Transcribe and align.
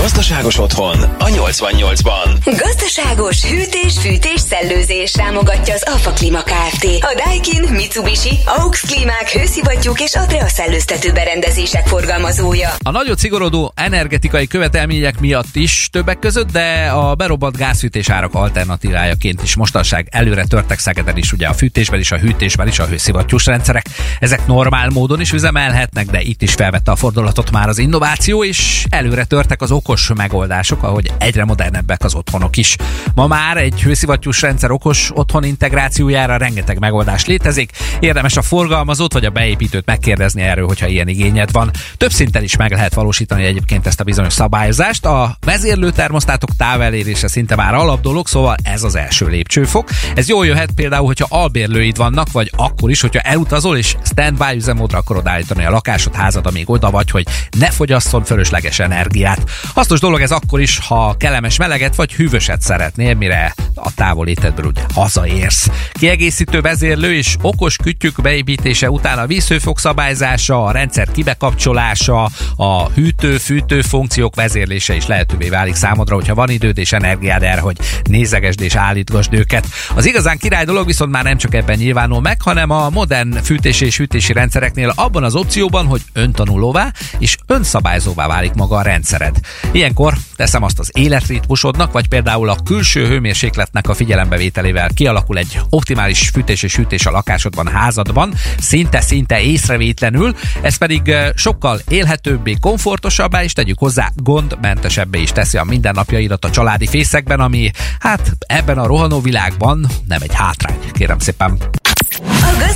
Gazdaságos 0.00 0.58
otthon 0.58 1.02
a 1.02 1.24
88-ban. 1.24 2.38
Gazdaságos 2.44 3.44
hűtés, 3.44 3.98
fűtés, 3.98 4.40
szellőzés 4.40 5.10
támogatja 5.10 5.74
az 5.74 5.82
Alfa 5.92 6.10
Klima 6.10 6.42
Kft. 6.42 6.84
A 6.84 7.22
Daikin, 7.24 7.62
Mitsubishi, 7.72 8.38
AUX 8.44 8.80
Klímák, 8.80 9.28
hőszivattyúk 9.28 10.00
és 10.00 10.14
Adrea 10.14 10.48
szellőztető 10.48 11.12
berendezések 11.12 11.86
forgalmazója. 11.86 12.68
A 12.78 12.90
nagyon 12.90 13.16
szigorodó 13.16 13.72
energetikai 13.76 14.46
követelmények 14.46 15.20
miatt 15.20 15.56
is 15.56 15.88
többek 15.92 16.18
között, 16.18 16.50
de 16.50 16.90
a 16.92 17.14
berobbant 17.14 17.56
gázfűtés 17.56 18.10
árak 18.10 18.34
alternatívájaként 18.34 19.42
is 19.42 19.56
mostanság 19.56 20.08
előre 20.10 20.44
törtek 20.44 20.78
Szegeden 20.78 21.16
is, 21.16 21.32
ugye 21.32 21.46
a 21.46 21.52
fűtésben 21.52 22.00
is, 22.00 22.12
a 22.12 22.18
hűtésben 22.18 22.68
is, 22.68 22.78
a 22.78 22.86
hőszivattyús 22.86 23.46
rendszerek. 23.46 23.86
Ezek 24.18 24.46
normál 24.46 24.88
módon 24.88 25.20
is 25.20 25.32
üzemelhetnek, 25.32 26.06
de 26.06 26.20
itt 26.20 26.42
is 26.42 26.54
felvette 26.54 26.90
a 26.90 26.96
fordulatot 26.96 27.50
már 27.50 27.68
az 27.68 27.78
innováció, 27.78 28.44
és 28.44 28.84
előre 28.88 29.24
törtek 29.24 29.62
az 29.62 29.70
okos 29.70 29.88
megoldások, 30.16 30.82
ahogy 30.82 31.12
egyre 31.18 31.44
modernebbek 31.44 32.04
az 32.04 32.14
otthonok 32.14 32.56
is. 32.56 32.76
Ma 33.14 33.26
már 33.26 33.56
egy 33.56 33.82
hőszivattyús 33.82 34.40
rendszer 34.42 34.70
okos 34.70 35.10
otthon 35.14 35.44
integrációjára 35.44 36.36
rengeteg 36.36 36.78
megoldás 36.78 37.24
létezik. 37.24 37.70
Érdemes 38.00 38.36
a 38.36 38.42
forgalmazót 38.42 39.12
vagy 39.12 39.24
a 39.24 39.30
beépítőt 39.30 39.86
megkérdezni 39.86 40.42
erről, 40.42 40.66
hogyha 40.66 40.86
ilyen 40.86 41.08
igényed 41.08 41.52
van. 41.52 41.70
Több 41.96 42.10
szinten 42.10 42.42
is 42.42 42.56
meg 42.56 42.72
lehet 42.72 42.94
valósítani 42.94 43.44
egyébként 43.44 43.86
ezt 43.86 44.00
a 44.00 44.04
bizonyos 44.04 44.32
szabályozást. 44.32 45.06
A 45.06 45.36
vezérlő 45.40 45.90
termosztátok 45.90 46.56
távelérése 46.56 47.28
szinte 47.28 47.56
már 47.56 47.74
alap 47.74 48.00
dolog, 48.00 48.28
szóval 48.28 48.56
ez 48.62 48.82
az 48.82 48.94
első 48.94 49.26
lépcsőfok. 49.26 49.88
Ez 50.14 50.28
jól 50.28 50.46
jöhet 50.46 50.70
például, 50.70 51.06
hogyha 51.06 51.26
albérlőid 51.28 51.96
vannak, 51.96 52.32
vagy 52.32 52.52
akkor 52.56 52.90
is, 52.90 53.00
hogyha 53.00 53.20
elutazol 53.20 53.76
és 53.76 53.96
standby 54.04 54.56
üzemmódra 54.56 54.98
akarod 54.98 55.26
állítani 55.26 55.64
a 55.64 55.70
lakásod, 55.70 56.14
házad, 56.14 56.46
amíg 56.46 56.70
oda 56.70 56.90
vagy, 56.90 57.10
hogy 57.10 57.26
ne 57.58 57.70
fogyasszon 57.70 58.24
fölösleges 58.24 58.78
energiát. 58.78 59.50
Hasznos 59.80 60.00
dolog 60.00 60.20
ez 60.20 60.30
akkor 60.30 60.60
is, 60.60 60.78
ha 60.78 61.16
kellemes 61.18 61.56
meleget 61.56 61.94
vagy 61.94 62.12
hűvöset 62.12 62.60
szeretnél, 62.60 63.14
mire 63.14 63.54
a 63.74 63.94
távolétedből 63.94 64.66
ugye 64.66 64.82
hazaérsz. 64.94 65.68
Kiegészítő 65.92 66.60
vezérlő 66.60 67.14
és 67.14 67.36
okos 67.42 67.76
kütyük 67.76 68.20
beépítése 68.22 68.90
után 68.90 69.18
a 69.18 69.26
vízhőfok 69.26 69.78
szabályzása, 69.78 70.64
a 70.64 70.70
rendszer 70.70 71.10
kibekapcsolása, 71.10 72.30
a 72.56 72.88
hűtő-fűtő 72.88 73.82
funkciók 73.82 74.34
vezérlése 74.34 74.94
is 74.94 75.06
lehetővé 75.06 75.48
válik 75.48 75.74
számodra, 75.74 76.14
hogyha 76.14 76.34
van 76.34 76.50
időd 76.50 76.78
és 76.78 76.92
energiád 76.92 77.42
erre, 77.42 77.60
hogy 77.60 77.76
nézegesd 78.02 78.60
és 78.60 78.74
állítgasd 78.74 79.34
őket. 79.34 79.66
Az 79.94 80.06
igazán 80.06 80.38
király 80.38 80.64
dolog 80.64 80.86
viszont 80.86 81.10
már 81.10 81.24
nem 81.24 81.36
csak 81.36 81.54
ebben 81.54 81.78
nyilvánul 81.78 82.20
meg, 82.20 82.42
hanem 82.42 82.70
a 82.70 82.90
modern 82.90 83.42
fűtési 83.42 83.84
és 83.84 83.96
hűtési 83.96 84.32
rendszereknél 84.32 84.92
abban 84.94 85.24
az 85.24 85.34
opcióban, 85.34 85.86
hogy 85.86 86.00
öntanulóvá 86.12 86.92
és 87.18 87.36
önszabályzóvá 87.46 88.26
válik 88.26 88.52
maga 88.52 88.76
a 88.76 88.82
rendszered. 88.82 89.40
Ilyenkor 89.72 90.14
teszem 90.36 90.62
azt 90.62 90.78
az 90.78 90.90
életritmusodnak, 90.94 91.92
vagy 91.92 92.08
például 92.08 92.48
a 92.48 92.56
külső 92.64 93.06
hőmérsékletnek 93.06 93.88
a 93.88 93.94
figyelembevételével 93.94 94.90
kialakul 94.94 95.38
egy 95.38 95.60
optimális 95.68 96.28
fűtés 96.28 96.62
és 96.62 96.76
hűtés 96.76 97.06
a 97.06 97.10
lakásodban, 97.10 97.66
házadban, 97.66 98.34
szinte-szinte 98.58 99.40
észrevétlenül, 99.40 100.34
ez 100.62 100.76
pedig 100.76 101.14
sokkal 101.34 101.80
élhetőbbé, 101.88 102.56
komfortosabbá, 102.60 103.42
és 103.42 103.52
tegyük 103.52 103.78
hozzá 103.78 104.10
gondmentesebbé 104.14 105.20
is 105.20 105.32
teszi 105.32 105.58
a 105.58 105.64
mindennapjaidat 105.64 106.44
a 106.44 106.50
családi 106.50 106.86
fészekben, 106.86 107.40
ami 107.40 107.70
hát 107.98 108.32
ebben 108.38 108.78
a 108.78 108.86
rohanó 108.86 109.20
világban 109.20 109.86
nem 110.08 110.22
egy 110.22 110.34
hátrány, 110.34 110.78
kérem 110.92 111.18
szépen. 111.18 111.58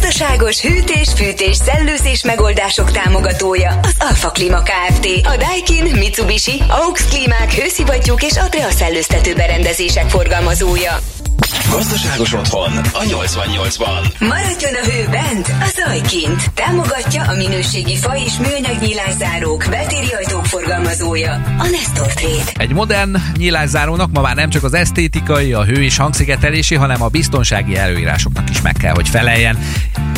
Gazdaságos 0.04 0.60
hűtés, 0.60 1.08
fűtés, 1.16 1.56
szellőzés 1.56 2.24
megoldások 2.24 2.90
támogatója 2.90 3.78
az 3.82 3.94
Alfa 3.98 4.30
Klima 4.30 4.62
Kft. 4.62 5.06
A 5.22 5.36
Daikin, 5.36 5.96
Mitsubishi, 5.98 6.62
AUX 6.68 7.04
Klímák, 7.04 7.52
hőszivattyúk 7.52 8.22
és 8.22 8.36
Adrea 8.36 8.70
szellőztető 8.70 9.34
berendezések 9.34 10.08
forgalmazója. 10.08 11.13
Gazdaságos 11.70 12.32
otthon 12.32 12.76
a 12.76 13.02
88-ban. 13.02 14.18
Maradjon 14.18 14.74
a 14.74 14.90
hő 14.90 15.08
bent, 15.10 15.48
a 15.48 15.70
zaj 15.74 16.00
kint. 16.00 16.50
Támogatja 16.54 17.22
a 17.22 17.34
minőségi 17.34 17.96
fa 17.96 18.16
és 18.16 18.32
műanyag 18.36 18.82
nyílászárók, 18.82 19.66
beltéri 19.70 20.12
ajtók 20.12 20.44
forgalmazója, 20.44 21.32
a 21.58 21.66
Nestor 21.70 22.12
Trade. 22.12 22.62
Egy 22.62 22.72
modern 22.72 23.16
nyílászárónak 23.36 24.10
ma 24.12 24.20
már 24.20 24.34
nem 24.34 24.50
csak 24.50 24.64
az 24.64 24.74
esztétikai, 24.74 25.52
a 25.52 25.64
hő 25.64 25.82
és 25.82 25.96
hangszigetelési, 25.96 26.74
hanem 26.74 27.02
a 27.02 27.08
biztonsági 27.08 27.76
előírásoknak 27.76 28.50
is 28.50 28.62
meg 28.62 28.72
kell, 28.72 28.94
hogy 28.94 29.08
feleljen. 29.08 29.58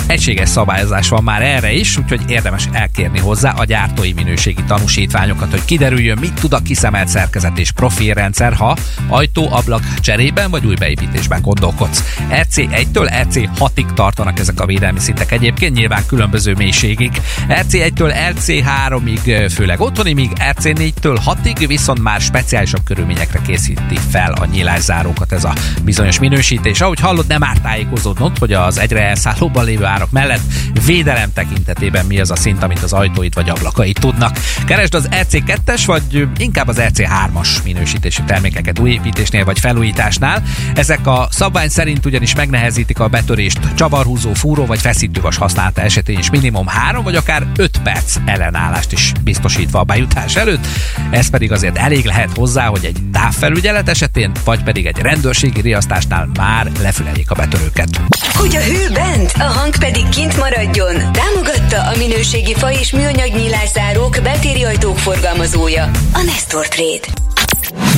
Egységes 0.07 0.49
szabályozás 0.49 1.09
van 1.09 1.25
már 1.25 1.43
erre 1.43 1.73
is, 1.73 1.97
úgyhogy 1.97 2.31
érdemes 2.31 2.69
elkérni 2.73 3.19
hozzá 3.19 3.51
a 3.51 3.65
gyártói 3.65 4.13
minőségi 4.13 4.65
tanúsítványokat, 4.67 5.51
hogy 5.51 5.65
kiderüljön, 5.65 6.19
mit 6.19 6.35
tud 6.35 6.53
a 6.53 6.59
kiszemelt 6.59 7.09
szerkezet 7.09 7.59
és 7.59 7.71
profilrendszer, 7.71 8.53
ha 8.53 8.77
ajtó, 9.09 9.53
ablak 9.53 9.95
cserében 10.01 10.51
vagy 10.51 10.67
új 10.67 10.75
beépítésben 11.07 11.41
gondolkodsz. 11.43 12.05
RC1-től 12.31 13.27
RC6-ig 13.29 13.95
tartanak 13.95 14.39
ezek 14.39 14.61
a 14.61 14.67
védelmi 14.67 14.99
szintek 14.99 15.33
egyébként, 15.33 15.77
nyilván 15.77 16.07
különböző 16.07 16.55
mélységig. 16.55 17.21
RC1-től 17.49 18.33
RC3-ig 18.35 19.51
főleg 19.55 19.81
otthoni, 19.81 20.13
míg 20.13 20.31
RC4-től 20.53 21.21
6-ig 21.27 21.65
viszont 21.67 22.03
már 22.03 22.21
speciálisabb 22.21 22.85
körülményekre 22.85 23.41
készíti 23.47 23.99
fel 24.11 24.33
a 24.33 24.45
nyílászárókat 24.45 25.33
ez 25.33 25.45
a 25.45 25.55
bizonyos 25.85 26.19
minősítés. 26.19 26.81
Ahogy 26.81 27.01
hallod, 27.01 27.27
nem 27.27 27.43
árt 27.43 27.63
tájékozódnod, 27.63 28.39
hogy 28.39 28.53
az 28.53 28.79
egyre 28.79 29.03
elszállóban 29.03 29.65
lévő 29.65 29.85
árak 29.85 30.11
mellett 30.11 30.41
védelem 30.87 31.33
tekintetében 31.33 32.07
mi 32.07 32.21
az 32.21 32.31
a 32.31 32.37
szint, 32.37 32.63
amit 32.63 32.83
az 32.83 32.93
ajtóit 32.93 33.35
vagy 33.35 33.51
ablakai 33.51 33.93
tudnak. 33.93 34.39
Keresd 34.67 34.95
az 34.95 35.09
RC2-es, 35.11 35.83
vagy 35.87 36.29
inkább 36.39 36.69
az 36.69 36.77
RC3-as 36.81 37.49
minősítésű 37.65 38.23
termékeket 38.27 38.79
újépítésnél 38.79 39.45
vagy 39.45 39.59
felújításnál. 39.59 40.43
Ezek 40.75 40.96
a 41.05 41.29
szabvány 41.31 41.69
szerint 41.69 42.07
ugyanis 42.07 42.35
megnehezítik 42.35 42.99
a 42.99 43.09
betörést 43.09 43.59
csavarhúzó, 43.75 44.33
fúró 44.33 44.67
vagy 44.67 44.81
feszítővas 44.81 45.37
használata 45.37 45.81
esetén 45.81 46.19
is 46.19 46.31
minimum 46.31 46.67
3 46.67 47.05
vagy 47.05 47.17
akár 47.17 47.47
5 47.57 47.79
perc 47.83 48.17
ellenállást 48.25 48.93
is 48.93 49.13
biztosítva 49.25 49.79
a 49.79 49.85
bejutás 49.85 50.37
előtt. 50.37 50.67
Ez 51.11 51.31
pedig 51.31 51.53
azért 51.53 51.79
elég 51.79 52.05
lehet 52.05 52.37
hozzá, 52.37 52.67
hogy 52.67 52.85
egy 52.85 52.99
távfelügyelet 53.13 53.89
esetén, 53.89 54.33
vagy 54.45 54.63
pedig 54.63 54.87
egy 54.87 54.99
rendőrségi 54.99 55.61
riasztásnál 55.61 56.29
már 56.39 56.71
lefüleljék 56.81 57.31
a 57.31 57.35
betörőket. 57.35 58.01
Hogy 58.35 58.57
a 58.57 58.61
hő 58.61 58.89
bent, 58.93 59.33
a 59.39 59.45
hang 59.45 59.79
pedig 59.79 60.09
kint 60.09 60.37
maradjon. 60.37 60.95
Támogatta 61.13 61.83
a 61.83 61.97
minőségi 61.97 62.55
fa 62.55 62.73
és 62.73 62.93
műanyag 62.93 63.35
nyílászárók, 63.37 64.19
beltéri 64.23 64.65
ajtók 64.65 64.99
forgalmazója, 64.99 65.91
a 66.13 66.23
Nestor 66.23 66.69
Trade. 66.69 67.25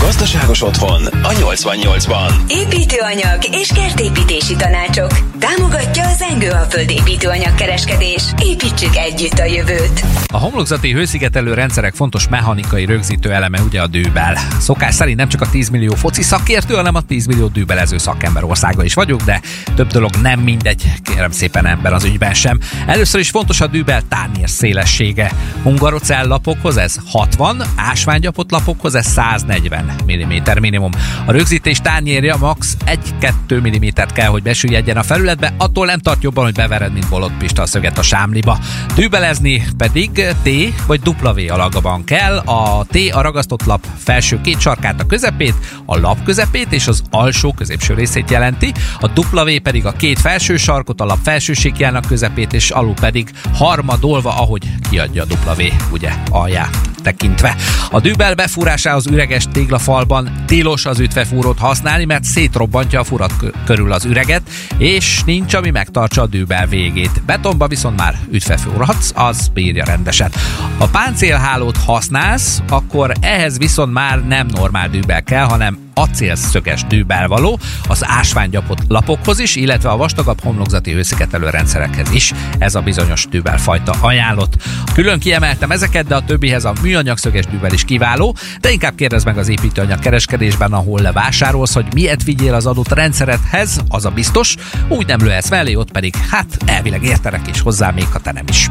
Gazdaságos 0.00 0.62
otthon 0.62 1.06
a 1.06 1.28
88-ban. 1.28 2.32
Építőanyag 2.48 3.38
és 3.50 3.72
kertépítési 3.74 4.56
tanácsok. 4.56 5.38
Támogatja 5.38 6.06
az 6.06 6.22
Engőalföld 6.30 6.90
építőanyag 6.90 7.54
kereskedés. 7.54 8.22
Építsük 8.42 8.96
együtt 8.96 9.38
a 9.38 9.44
jövőt. 9.44 10.04
A 10.26 10.38
homlokzati 10.38 10.92
hőszigetelő 10.92 11.54
rendszerek 11.54 11.94
fontos 11.94 12.28
mechanikai 12.28 12.84
rögzítő 12.84 13.32
eleme 13.32 13.60
ugye 13.60 13.80
a 13.80 13.86
dűbel. 13.86 14.38
Szokás 14.58 14.94
szerint 14.94 15.18
nem 15.18 15.28
csak 15.28 15.40
a 15.40 15.50
10 15.50 15.68
millió 15.68 15.94
foci 15.94 16.22
szakértő, 16.22 16.74
hanem 16.74 16.94
a 16.94 17.00
10 17.00 17.26
millió 17.26 17.46
dűbelező 17.46 17.98
szakember 17.98 18.44
országa 18.44 18.84
is 18.84 18.94
vagyok, 18.94 19.22
de 19.22 19.40
több 19.74 19.88
dolog 19.88 20.10
nem 20.22 20.40
mindegy, 20.40 20.92
kérem 21.02 21.30
szépen 21.30 21.66
ember 21.66 21.92
az 21.92 22.04
ügyben 22.04 22.34
sem. 22.34 22.58
Először 22.86 23.20
is 23.20 23.30
fontos 23.30 23.60
a 23.60 23.66
dűbel 23.66 24.02
tárnyér 24.08 24.48
szélessége. 24.48 25.32
Hungarocell 25.62 26.26
lapokhoz 26.26 26.76
ez 26.76 26.96
60, 27.06 27.62
ásványgyapott 27.76 28.50
lapokhoz 28.50 28.94
ez 28.94 29.06
140 29.06 29.87
mm 30.04 30.60
minimum. 30.60 30.90
A 31.26 31.32
rögzítés 31.32 31.78
tányérja 31.80 32.36
max 32.36 32.76
1-2 33.20 33.76
mm 33.76 34.02
kell, 34.14 34.26
hogy 34.26 34.42
besüllyedjen 34.42 34.96
a 34.96 35.02
felületbe, 35.02 35.54
attól 35.56 35.86
nem 35.86 35.98
tart 35.98 36.22
jobban, 36.22 36.44
hogy 36.44 36.54
bevered, 36.54 36.92
mint 36.92 37.08
bolott 37.08 37.36
pista 37.38 37.62
a 37.62 37.66
szöget 37.66 37.98
a 37.98 38.02
sámliba. 38.02 38.58
Dűbelezni 38.94 39.62
pedig 39.76 40.10
T 40.42 40.48
vagy 40.86 41.00
W 41.06 41.52
alagban 41.52 42.04
kell. 42.04 42.36
A 42.36 42.84
T 42.84 42.96
a 43.12 43.20
ragasztott 43.20 43.64
lap 43.64 43.86
felső 43.96 44.40
két 44.40 44.60
sarkát, 44.60 45.00
a 45.00 45.06
közepét, 45.06 45.54
a 45.84 45.98
lap 45.98 46.22
közepét 46.24 46.72
és 46.72 46.86
az 46.86 47.02
alsó 47.10 47.52
középső 47.52 47.94
részét 47.94 48.30
jelenti. 48.30 48.72
A 49.00 49.20
W 49.20 49.60
pedig 49.62 49.86
a 49.86 49.92
két 49.92 50.18
felső 50.18 50.56
sarkot, 50.56 51.00
a 51.00 51.04
lap 51.04 51.18
felső 51.22 51.52
síkjának 51.52 52.04
közepét, 52.04 52.52
és 52.52 52.70
alul 52.70 52.94
pedig 52.94 53.30
harmadolva, 53.54 54.30
ahogy 54.30 54.62
kiadja 54.90 55.24
a 55.46 55.54
W, 55.56 55.62
ugye, 55.92 56.12
alját 56.30 56.97
tekintve. 57.02 57.56
A 57.90 58.00
dűbel 58.00 58.34
befúrásához 58.34 59.06
üreges 59.06 59.44
téglafalban 59.52 60.44
tilos 60.46 60.86
az 60.86 61.00
ütvefúrót 61.00 61.58
használni, 61.58 62.04
mert 62.04 62.24
szétrobbantja 62.24 63.00
a 63.00 63.04
furat 63.04 63.32
körül 63.64 63.92
az 63.92 64.04
üreget, 64.04 64.42
és 64.78 65.22
nincs, 65.24 65.54
ami 65.54 65.70
megtartsa 65.70 66.22
a 66.22 66.26
dűbel 66.26 66.66
végét. 66.66 67.22
Betonba 67.26 67.66
viszont 67.66 67.96
már 67.96 68.18
ütvefúrhatsz, 68.30 69.12
az 69.14 69.48
bírja 69.48 69.84
rendesen. 69.84 70.30
Ha 70.78 70.88
páncélhálót 70.88 71.76
használsz, 71.76 72.62
akkor 72.68 73.12
ehhez 73.20 73.58
viszont 73.58 73.92
már 73.92 74.26
nem 74.26 74.46
normál 74.46 74.88
dűbel 74.88 75.22
kell, 75.22 75.44
hanem 75.44 75.87
acélszöges 75.98 76.84
dűbel 76.84 77.28
való, 77.28 77.58
az 77.88 78.04
ásványgyapott 78.06 78.78
lapokhoz 78.88 79.38
is, 79.38 79.56
illetve 79.56 79.88
a 79.88 79.96
vastagabb 79.96 80.40
homlokzati 80.42 80.92
hőszigetelő 80.92 81.48
rendszerekhez 81.50 82.10
is 82.10 82.32
ez 82.58 82.74
a 82.74 82.80
bizonyos 82.80 83.26
dűbel 83.30 83.58
fajta 83.58 83.94
ajánlott. 84.00 84.54
Külön 84.94 85.18
kiemeltem 85.18 85.70
ezeket, 85.70 86.06
de 86.06 86.14
a 86.14 86.24
többihez 86.24 86.64
a 86.64 86.72
műanyag 86.82 87.18
szöges 87.18 87.46
dűbel 87.46 87.72
is 87.72 87.84
kiváló, 87.84 88.36
de 88.60 88.70
inkább 88.70 88.94
kérdezd 88.94 89.26
meg 89.26 89.38
az 89.38 89.48
építőanyag 89.48 89.98
kereskedésben, 89.98 90.72
ahol 90.72 91.00
levásárolsz, 91.00 91.74
hogy 91.74 91.86
miért 91.94 92.22
vigyél 92.22 92.54
az 92.54 92.66
adott 92.66 92.92
rendszeredhez, 92.92 93.80
az 93.88 94.04
a 94.04 94.10
biztos, 94.10 94.54
úgy 94.88 95.06
nem 95.06 95.20
lőhetsz 95.20 95.50
mellé, 95.50 95.74
ott 95.74 95.90
pedig 95.90 96.14
hát 96.30 96.56
elvileg 96.66 97.04
értenek 97.04 97.48
is 97.48 97.60
hozzá, 97.60 97.90
még 97.90 98.06
ha 98.12 98.18
te 98.18 98.32
nem 98.32 98.44
is. 98.48 98.70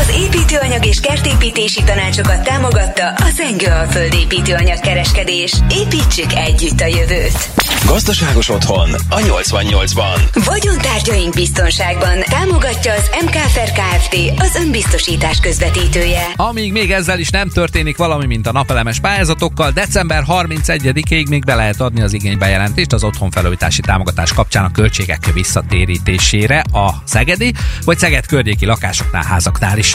Az 0.00 0.14
építőanyag 0.16 0.86
és 0.86 1.00
kertépítési 1.00 1.82
tanácsokat 1.82 2.42
támogatta 2.42 3.08
a 3.08 3.30
Zengő 3.36 3.66
Alföld 3.66 4.14
építőanyag 4.14 4.80
kereskedés. 4.80 5.52
Építsük 5.70 6.32
együtt 6.32 6.80
a 6.80 6.86
jövőt. 6.86 7.50
Gazdaságos 7.86 8.48
otthon 8.48 8.90
a 9.08 9.16
88-ban. 9.16 10.44
Vagyontárgyaink 10.44 11.34
biztonságban 11.34 12.18
támogatja 12.20 12.92
az 12.92 13.10
MKFR 13.24 13.72
Kft. 13.72 14.16
az 14.38 14.54
önbiztosítás 14.54 15.40
közvetítője. 15.40 16.22
Amíg 16.36 16.72
még 16.72 16.92
ezzel 16.92 17.18
is 17.18 17.30
nem 17.30 17.48
történik 17.48 17.96
valami, 17.96 18.26
mint 18.26 18.46
a 18.46 18.52
napelemes 18.52 19.00
pályázatokkal, 19.00 19.70
december 19.70 20.24
31-ig 20.28 21.28
még 21.28 21.44
be 21.44 21.54
lehet 21.54 21.80
adni 21.80 22.02
az 22.02 22.12
igénybejelentést 22.12 22.92
az 22.92 23.04
otthonfelújítási 23.04 23.80
támogatás 23.80 24.32
kapcsán 24.32 24.64
a 24.64 24.70
költségek 24.70 25.32
visszatérítésére 25.32 26.64
a 26.72 26.90
Szegedi 27.04 27.54
vagy 27.84 27.98
Szeged 27.98 28.26
környéki 28.26 28.66
lakásoknál, 28.66 29.22
házaknál 29.22 29.78
is. 29.78 29.85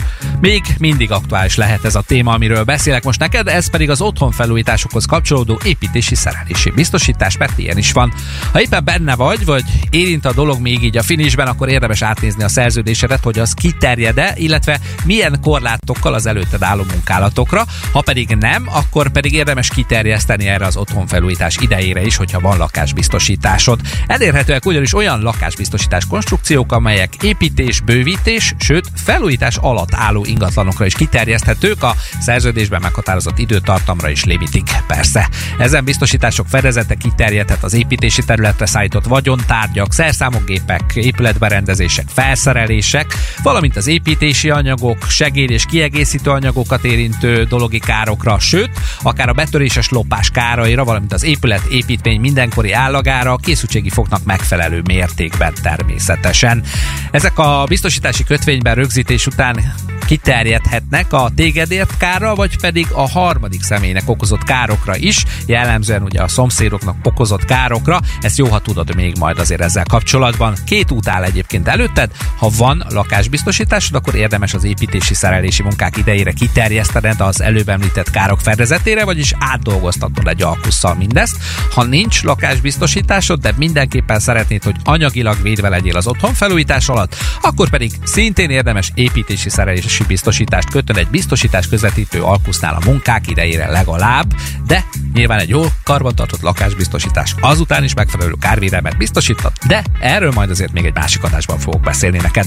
Még 0.41 0.63
mindig 0.79 1.11
aktuális 1.11 1.55
lehet 1.55 1.85
ez 1.85 1.95
a 1.95 2.01
téma, 2.01 2.33
amiről 2.33 2.63
beszélek 2.63 3.03
most 3.03 3.19
neked, 3.19 3.47
ez 3.47 3.69
pedig 3.69 3.89
az 3.89 4.01
otthonfelújításokhoz 4.01 5.05
kapcsolódó 5.05 5.59
építési 5.63 6.15
szerelési 6.15 6.71
biztosítás, 6.71 7.38
mert 7.38 7.57
ilyen 7.57 7.77
is 7.77 7.91
van. 7.91 8.13
Ha 8.51 8.61
éppen 8.61 8.83
benne 8.83 9.15
vagy, 9.15 9.45
vagy 9.45 9.63
érint 9.89 10.25
a 10.25 10.33
dolog 10.33 10.59
még 10.59 10.83
így 10.83 10.97
a 10.97 11.03
finisben, 11.03 11.47
akkor 11.47 11.69
érdemes 11.69 12.01
átnézni 12.01 12.43
a 12.43 12.49
szerződésedet, 12.49 13.23
hogy 13.23 13.39
az 13.39 13.53
kiterjed-e, 13.53 14.33
illetve 14.35 14.79
milyen 15.05 15.39
korlátokkal 15.41 16.13
az 16.13 16.25
előtted 16.25 16.63
álló 16.63 16.83
munkálatokra. 16.91 17.65
Ha 17.91 18.01
pedig 18.01 18.35
nem, 18.39 18.67
akkor 18.71 19.09
pedig 19.09 19.33
érdemes 19.33 19.69
kiterjeszteni 19.69 20.47
erre 20.47 20.65
az 20.65 20.77
otthonfelújítás 20.77 21.57
idejére 21.57 22.01
is, 22.01 22.15
hogyha 22.15 22.39
van 22.39 22.57
lakásbiztosításod. 22.57 23.79
Elérhetőek 24.07 24.65
ugyanis 24.65 24.93
olyan 24.93 25.21
lakásbiztosítás 25.21 26.05
konstrukciók, 26.05 26.71
amelyek 26.71 27.13
építés, 27.21 27.79
bővítés, 27.79 28.53
sőt 28.59 28.88
felújítás 28.95 29.57
alatt 29.81 30.07
álló 30.07 30.25
ingatlanokra 30.25 30.86
is 30.86 30.94
kiterjeszthetők, 30.94 31.83
a 31.83 31.95
szerződésben 32.19 32.81
meghatározott 32.81 33.38
időtartamra 33.38 34.10
is 34.10 34.24
limitig, 34.24 34.63
persze. 34.88 35.30
Ezen 35.57 35.83
biztosítások 35.83 36.48
fedezete 36.48 36.95
kiterjedhet 36.95 37.63
az 37.63 37.74
építési 37.74 38.24
területre 38.24 38.66
szállított 38.66 39.06
vagyontárgyak, 39.06 39.94
szerszámogépek, 39.94 40.92
épületberendezések, 40.94 42.06
felszerelések, 42.07 43.13
valamint 43.44 43.78
az 43.78 43.88
építési 43.88 44.50
anyagok, 44.50 45.06
segéd 45.10 45.50
és 45.50 45.66
kiegészítő 45.66 46.30
anyagokat 46.30 46.84
érintő 46.84 47.44
dologi 47.44 47.80
károkra, 47.80 48.39
sőt, 48.39 48.72
akár 49.01 49.30
a 49.30 49.34
betöréses 49.34 49.89
lopás 49.89 50.30
káraira, 50.30 50.84
valamint 50.84 51.13
az 51.13 51.24
épület 51.24 51.63
építmény 51.69 52.19
mindenkori 52.19 52.72
állagára 52.72 53.31
a 53.31 53.38
készültségi 53.38 53.89
foknak 53.89 54.24
megfelelő 54.24 54.81
mértékben 54.86 55.54
természetesen. 55.62 56.63
Ezek 57.12 57.39
a 57.39 57.66
biztosítási 57.68 58.24
kötvényben 58.24 58.75
rögzítés 58.75 59.27
után 59.27 59.70
kiterjedhetnek 60.06 61.13
a 61.13 61.29
tégedért 61.35 61.97
kárra, 61.97 62.35
vagy 62.35 62.59
pedig 62.59 62.88
a 62.94 63.09
harmadik 63.09 63.63
személynek 63.63 64.03
okozott 64.06 64.44
károkra 64.44 64.95
is, 64.95 65.25
jellemzően 65.45 66.01
ugye 66.01 66.21
a 66.21 66.27
szomszédoknak 66.27 66.95
okozott 67.03 67.45
károkra. 67.45 68.00
Ezt 68.21 68.38
jó, 68.38 68.47
ha 68.47 68.59
tudod 68.59 68.95
még 68.95 69.18
majd 69.19 69.39
azért 69.39 69.62
ezzel 69.62 69.83
kapcsolatban. 69.89 70.56
Két 70.65 70.91
út 70.91 71.07
áll 71.07 71.23
egyébként 71.23 71.68
előtted, 71.68 72.12
ha 72.38 72.50
van 72.57 72.83
lakásbiztosításod, 72.89 73.95
akkor 73.95 74.15
érdemes 74.15 74.53
az 74.53 74.63
építési 74.63 75.13
szerelési 75.13 75.63
munkák 75.63 75.97
idejére 75.97 76.31
kiterjesztened 76.31 77.21
az 77.21 77.41
előbb 77.41 77.69
említett 77.69 78.12
károk 78.12 78.39
fedezetére, 78.39 79.06
vagyis 79.06 79.33
átdolgoztatod 79.39 80.27
egy 80.27 80.41
alkusszal 80.41 80.95
mindezt. 80.95 81.38
Ha 81.74 81.83
nincs 81.83 82.24
lakásbiztosításod, 82.24 83.39
de 83.39 83.53
mindenképpen 83.57 84.19
szeretnéd, 84.19 84.63
hogy 84.63 84.75
anyagilag 84.83 85.41
védve 85.41 85.69
legyél 85.69 85.97
az 85.97 86.07
otthon 86.07 86.33
felújítás 86.33 86.89
alatt, 86.89 87.15
akkor 87.41 87.69
pedig 87.69 87.91
szintén 88.03 88.50
érdemes 88.50 88.91
építési 88.94 89.50
szerelési 89.62 90.04
biztosítást 90.04 90.69
kötön 90.69 90.98
egy 90.98 91.08
biztosítás 91.08 91.68
közvetítő 91.68 92.22
alkusznál 92.22 92.75
a 92.75 92.86
munkák 92.86 93.28
idejére 93.28 93.72
legalább, 93.72 94.34
de 94.68 94.86
nyilván 95.13 95.40
egy 95.40 95.50
jó 95.50 95.63
karbantartott 95.84 96.42
lakásbiztosítás 96.42 97.36
azután 97.42 97.84
is 97.84 97.94
megfelelő 97.94 98.34
kárvédelmet 98.40 98.98
biztosított, 98.98 99.56
de 99.68 99.84
erről 100.00 100.31
majd 100.31 100.50
azért 100.50 100.72
még 100.72 100.86
egy 100.86 100.94
másik 100.94 101.24
adásban 101.24 101.60
fogok 101.60 101.81
beszélni 101.81 102.18
neked. 102.22 102.46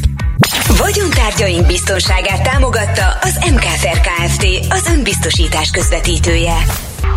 Vagyontárgyaink 0.78 1.66
biztonságát 1.66 2.42
támogatta 2.42 3.06
az 3.22 3.38
MKFR 3.52 4.00
Kft. 4.00 4.46
az 4.68 4.86
önbiztosítás 4.86 5.70
közvetítője. 5.70 6.56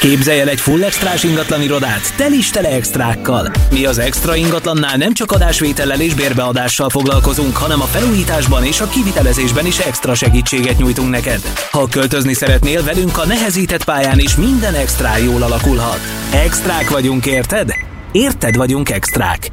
Képzelj 0.00 0.40
el 0.40 0.48
egy 0.48 0.60
full 0.60 0.82
extrás 0.82 1.24
ingatlan 1.24 1.62
irodát, 1.62 2.16
tel 2.16 2.32
is 2.32 2.50
tele 2.50 2.68
extrákkal. 2.68 3.52
Mi 3.70 3.84
az 3.84 3.98
extra 3.98 4.36
ingatlannál 4.36 4.96
nem 4.96 5.12
csak 5.12 5.32
adásvétellel 5.32 6.00
és 6.00 6.14
bérbeadással 6.14 6.88
foglalkozunk, 6.88 7.56
hanem 7.56 7.80
a 7.80 7.84
felújításban 7.84 8.64
és 8.64 8.80
a 8.80 8.88
kivitelezésben 8.88 9.66
is 9.66 9.78
extra 9.78 10.14
segítséget 10.14 10.78
nyújtunk 10.78 11.10
neked. 11.10 11.40
Ha 11.70 11.88
költözni 11.88 12.32
szeretnél 12.32 12.84
velünk 12.84 13.18
a 13.18 13.26
nehezített 13.26 13.84
pályán 13.84 14.18
is 14.18 14.36
minden 14.36 14.74
extra 14.74 15.16
jól 15.16 15.42
alakulhat. 15.42 16.00
Extrák 16.32 16.90
vagyunk, 16.90 17.26
érted? 17.26 17.70
Érted 18.12 18.56
vagyunk 18.56 18.90
extrák. 18.90 19.50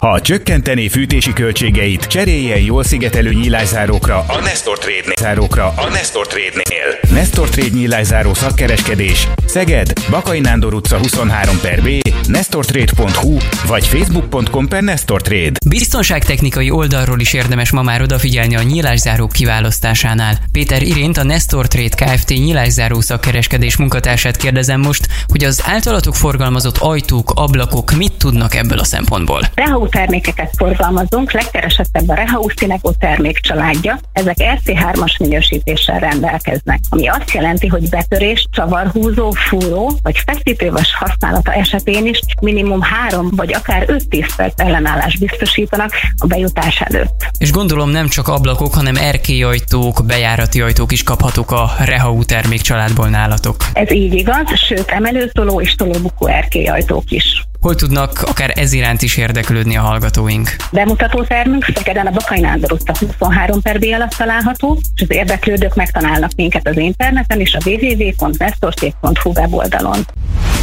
Ha 0.00 0.20
csökkenteni 0.20 0.88
fűtési 0.88 1.32
költségeit, 1.32 2.06
cseréljen 2.06 2.58
jól 2.58 2.84
szigetelő 2.84 3.32
nyílászárókra 3.32 4.24
a 4.28 4.40
Nestor 4.40 4.78
Trade-nél. 4.78 5.14
Zárókra 5.20 5.66
a 5.76 5.88
Nestor 5.88 6.26
Trade-nél. 6.26 6.98
Nestor 7.10 7.48
Trade 7.48 7.76
nyílászáró 7.76 8.34
szakkereskedés 8.34 9.28
Szeged, 9.46 9.92
Bakai 10.10 10.40
Nándor 10.40 10.74
utca 10.74 10.98
23 10.98 11.60
per 11.60 11.82
B, 11.82 11.88
nestortrade.hu 12.28 13.36
vagy 13.66 13.86
facebook.com 13.86 14.68
per 14.68 14.82
Nestor 14.82 15.22
Trade. 15.22 15.52
Biztonságtechnikai 15.68 16.70
oldalról 16.70 17.20
is 17.20 17.32
érdemes 17.32 17.70
ma 17.70 17.82
már 17.82 18.02
odafigyelni 18.02 18.56
a 18.56 18.62
nyílászárók 18.62 19.32
kiválasztásánál. 19.32 20.38
Péter 20.52 20.82
Irént, 20.82 21.16
a 21.16 21.22
Nestor 21.22 21.66
Trade 21.66 22.04
Kft. 22.04 22.28
nyílászáró 22.28 23.00
szakkereskedés 23.00 23.76
munkatársát 23.76 24.36
kérdezem 24.36 24.80
most, 24.80 25.06
hogy 25.26 25.44
az 25.44 25.62
általatok 25.66 26.14
forgalmazott 26.14 26.76
ajtók, 26.78 27.32
ablakok 27.34 27.92
mit 27.92 28.12
tudnak 28.12 28.54
ebből 28.54 28.78
a 28.78 28.84
szempontból. 28.84 29.40
Rehau 29.54 29.88
termékeket 29.90 30.50
forgalmazunk, 30.56 31.32
legkeresettebb 31.32 32.08
a 32.08 32.14
Rehau 32.14 32.48
Szilego 32.56 32.92
termék 32.92 33.38
családja. 33.38 33.98
Ezek 34.12 34.36
RC3-as 34.38 35.18
minősítéssel 35.18 35.98
rendelkeznek, 35.98 36.78
ami 36.88 37.08
azt 37.08 37.30
jelenti, 37.30 37.66
hogy 37.66 37.88
betörés, 37.88 38.48
csavarhúzó, 38.52 39.30
fúró 39.30 39.92
vagy 40.02 40.18
feszítővas 40.26 40.94
használata 40.94 41.52
esetén 41.52 42.06
is 42.06 42.20
minimum 42.40 42.80
3 42.80 43.30
vagy 43.36 43.54
akár 43.54 43.84
5-10 43.86 44.28
perc 44.36 44.60
ellenállás 44.60 45.16
biztosítanak 45.16 45.92
a 46.16 46.26
bejutás 46.26 46.80
előtt. 46.80 47.30
És 47.38 47.52
gondolom 47.52 47.90
nem 47.90 48.08
csak 48.08 48.28
ablakok, 48.28 48.74
hanem 48.74 48.96
erkélyajtók, 48.96 50.02
bejárati 50.06 50.60
ajtók 50.60 50.92
is 50.92 51.02
kaphatók 51.02 51.50
a 51.50 51.70
Rehau 51.84 52.24
termék 52.24 52.60
családból 52.60 53.08
nálatok. 53.08 53.56
Ez 53.72 53.92
így 53.92 54.14
igaz, 54.14 54.58
sőt 54.66 54.88
emelőtoló 54.88 55.60
és 55.60 55.74
tolóbukó 55.74 56.26
erkélyajtók 56.26 57.10
is. 57.10 57.48
Hol 57.60 57.74
tudnak 57.74 58.22
akár 58.22 58.52
ez 58.54 58.72
iránt 58.72 59.02
is 59.02 59.16
érdeklődni 59.16 59.76
a 59.76 59.80
hallgatóink? 59.80 60.56
Bemutató 60.72 61.22
termünk 61.24 61.72
Szegeden 61.74 62.06
a 62.06 62.10
Bakai 62.10 62.40
Nándor 62.40 62.72
utca 62.72 62.92
23 62.98 63.62
per 63.62 63.78
B 63.78 63.84
alatt 63.94 64.10
található, 64.10 64.80
és 64.94 65.02
az 65.02 65.10
érdeklődők 65.10 65.74
megtalálnak 65.74 66.30
minket 66.36 66.68
az 66.68 66.76
interneten 66.76 67.40
és 67.40 67.54
a 67.54 67.68
www.nestorték.hu 67.68 69.30
weboldalon. 69.30 70.06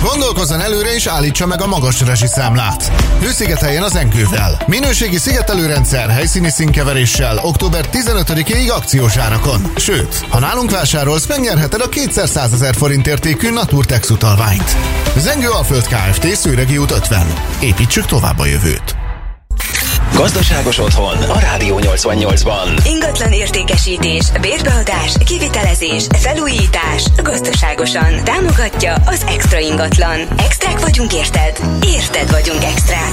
Gondolkozzon 0.03 0.61
előre 0.61 0.93
és 0.93 1.05
állítsa 1.05 1.45
meg 1.45 1.61
a 1.61 1.67
magas 1.67 2.01
rezsiszámlát. 2.01 2.91
Hőszigeteljen 3.21 3.83
az 3.83 3.95
enkővel. 3.95 4.61
Minőségi 4.65 5.17
szigetelőrendszer 5.17 6.09
helyszíni 6.09 6.49
színkeveréssel 6.49 7.37
október 7.43 7.85
15-ig 7.91 8.71
akciós 8.75 9.17
árakon. 9.17 9.71
Sőt, 9.75 10.25
ha 10.29 10.39
nálunk 10.39 10.71
vásárolsz, 10.71 11.27
megnyerheted 11.27 11.81
a 11.81 11.89
200 11.89 12.53
ezer 12.53 12.75
forint 12.75 13.07
értékű 13.07 13.49
Naturtex 13.49 14.09
utalványt. 14.09 14.75
Zengő 15.17 15.49
Alföld 15.49 15.87
Kft. 15.87 16.35
Szőregi 16.35 16.77
út 16.87 16.97
50. 16.97 17.27
Építsük 17.61 18.05
tovább 18.05 18.39
a 18.39 18.45
jövőt. 18.45 19.06
Gazdaságos 20.17 20.79
otthon 20.79 21.17
a 21.17 21.39
Rádió 21.39 21.79
88-ban. 21.81 22.85
Ingatlan 22.85 23.31
értékesítés, 23.31 24.31
bérbeadás, 24.41 25.13
kivitelezés, 25.25 26.07
felújítás, 26.11 27.03
gazdaságosan. 27.23 28.23
Támogatja 28.23 28.93
az 28.93 29.25
Extra 29.27 29.59
Ingatlan. 29.59 30.19
Extrák 30.37 30.79
vagyunk 30.79 31.13
érted? 31.13 31.59
Érted 31.83 32.31
vagyunk 32.31 32.63
extrák. 32.63 33.11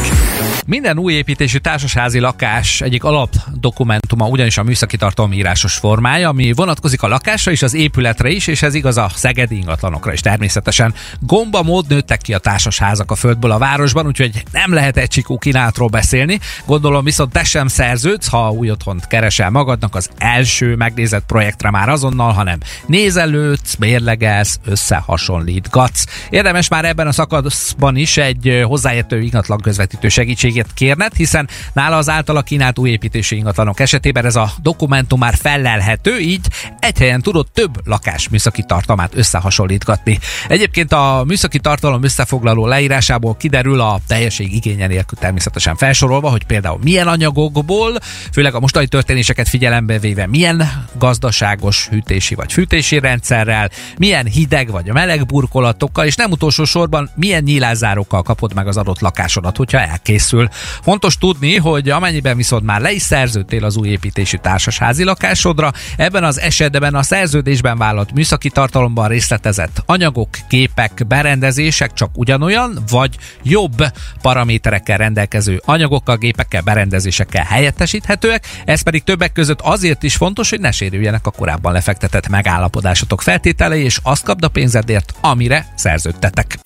Minden 0.67 0.99
új 0.99 1.13
építésű 1.13 1.59
társasházi 1.59 2.19
lakás 2.19 2.81
egyik 2.81 3.05
alapdokumentuma 3.05 4.29
ugyanis 4.29 4.59
a 4.59 4.63
műszaki 4.63 4.97
tartalmi 4.97 5.37
írásos 5.37 5.75
formája, 5.75 6.29
ami 6.29 6.53
vonatkozik 6.53 7.03
a 7.03 7.09
lakásra 7.09 7.51
és 7.51 7.63
az 7.63 7.75
épületre 7.75 8.29
is, 8.29 8.47
és 8.47 8.63
ez 8.63 8.75
igaz 8.75 8.97
a 8.97 9.11
szegedi 9.15 9.57
ingatlanokra 9.57 10.13
is 10.13 10.21
természetesen. 10.21 10.95
Gomba 11.21 11.63
mód 11.63 11.87
nőttek 11.89 12.21
ki 12.21 12.35
a 12.35 12.39
társasházak 12.39 13.11
a 13.11 13.15
földből 13.15 13.51
a 13.51 13.59
városban, 13.59 14.07
úgyhogy 14.07 14.43
nem 14.53 14.73
lehet 14.73 14.97
egy 14.97 15.09
csikó 15.09 15.39
kínálatról 15.39 15.89
beszélni. 15.89 16.41
Gondolom 16.67 16.94
viszont 17.03 17.33
te 17.33 17.45
sem 17.45 17.69
szerződsz, 17.69 18.29
ha 18.29 18.51
új 18.51 18.71
otthont 18.71 19.07
keresel 19.07 19.51
magadnak 19.51 19.95
az 19.95 20.11
első 20.19 20.77
megnézett 20.77 21.27
projektre 21.27 21.71
már 21.71 21.89
azonnal, 21.89 22.33
hanem 22.33 22.59
nézelődsz, 22.87 23.77
mérlegelsz, 23.77 24.59
összehasonlítgatsz. 24.65 26.05
Érdemes 26.31 26.69
már 26.69 26.85
ebben 26.85 27.07
a 27.07 27.13
szakaszban 27.13 27.97
is 27.97 28.17
egy 28.17 28.63
hozzáértő 28.65 29.21
ingatlan 29.21 29.61
közvetítő 29.61 30.09
segítségét 30.09 30.75
kérned, 30.75 31.15
hiszen 31.15 31.49
nála 31.73 31.97
az 31.97 32.09
általa 32.09 32.43
kínált 32.43 32.79
új 32.79 32.91
építési 32.91 33.37
ingatlanok 33.37 33.81
esetében 33.81 34.25
ez 34.25 34.37
a 34.37 34.51
dokumentum 34.63 35.19
már 35.19 35.35
fellelhető, 35.35 36.19
így 36.19 36.47
egy 36.79 36.99
helyen 36.99 37.23
tudod 37.23 37.47
több 37.53 37.87
lakás 37.87 38.29
műszaki 38.29 38.63
tartalmát 38.63 39.17
összehasonlítgatni. 39.17 40.19
Egyébként 40.49 40.93
a 40.93 41.23
műszaki 41.27 41.59
tartalom 41.59 42.03
összefoglaló 42.03 42.67
leírásából 42.67 43.37
kiderül 43.37 43.81
a 43.81 44.01
teljesség 44.07 44.55
igénye 44.55 44.87
nélkül 44.87 45.19
természetesen 45.19 45.77
felsorolva, 45.77 46.31
hogy 46.31 46.45
például 46.45 46.79
milyen 46.85 47.09
anyagokból, 47.09 47.99
főleg 48.33 48.55
a 48.55 48.61
mostani 48.61 48.87
történéseket 48.87 49.49
figyelembe 49.49 49.99
véve, 49.99 50.27
milyen 50.27 50.87
gazdaságos 50.99 51.89
hűtési 51.89 52.35
vagy 52.35 52.53
fűtési 52.53 52.99
rendszerrel, 52.99 53.71
milyen 53.99 54.27
hideg 54.27 54.71
vagy 54.71 54.93
meleg 54.93 55.27
burkolatokkal, 55.27 56.07
és 56.07 56.17
nem 56.17 56.31
utolsó 56.31 56.65
sorban 56.65 57.11
milyen 57.15 57.43
nyílászárókkal 57.43 58.23
kapod 58.23 58.55
meg 58.55 58.67
az 58.67 58.77
adott 58.77 59.01
lakásodat, 59.01 59.57
hogyha 59.57 59.81
elkészül. 59.81 60.49
Fontos 60.83 61.19
tudni, 61.19 61.57
hogy 61.57 61.89
amennyiben 61.89 62.37
viszont 62.37 62.65
már 62.65 62.81
le 62.81 62.93
is 62.93 63.03
szerződtél 63.03 63.65
az 63.65 63.77
új 63.77 63.89
építésű 63.89 64.37
társasházi 64.37 65.05
lakásodra, 65.05 65.73
ebben 65.97 66.25
az 66.25 66.41
esetben 66.41 66.95
a 66.95 67.03
szerződésben 67.03 67.79
vállalt 67.79 68.13
műszaki 68.13 68.51
tartalomban 68.51 69.09
részletezett 69.09 69.83
anyagok, 69.87 70.29
képek, 70.49 71.05
berendezések 71.07 71.93
csak 71.93 72.11
ugyanolyan, 72.15 72.79
vagy 72.91 73.17
jobb 73.43 73.85
paraméterekkel 74.23 74.97
rendelkező 74.97 75.63
anyagokkal, 75.65 76.17
gépekkel, 76.17 76.63
berendezésekkel 76.75 77.45
helyettesíthetőek, 77.45 78.47
ez 78.65 78.83
pedig 78.83 79.05
többek 79.05 79.33
között 79.33 79.61
azért 79.61 80.03
is 80.03 80.17
fontos, 80.17 80.51
hogy 80.51 80.61
ne 80.61 80.71
sérüljenek 80.71 81.27
a 81.27 81.31
korábban 81.31 81.73
lefektetett 81.73 82.29
megállapodásotok 82.29 83.23
feltételei, 83.23 83.85
és 83.85 83.99
azt 84.03 84.25
kapd 84.25 84.45
a 84.45 84.49
pénzedért, 84.49 85.15
amire 85.21 85.67
szerződtetek. 85.75 86.59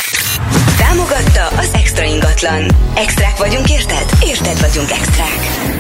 Támogatta 0.77 1.47
az 1.47 1.71
Extra 1.73 2.05
Ingatlan. 2.05 2.67
Extrák 2.97 3.37
vagyunk 3.37 3.71
érted? 3.71 4.07
Érted 4.23 4.61
vagyunk 4.61 4.91
extrák. 4.91 5.78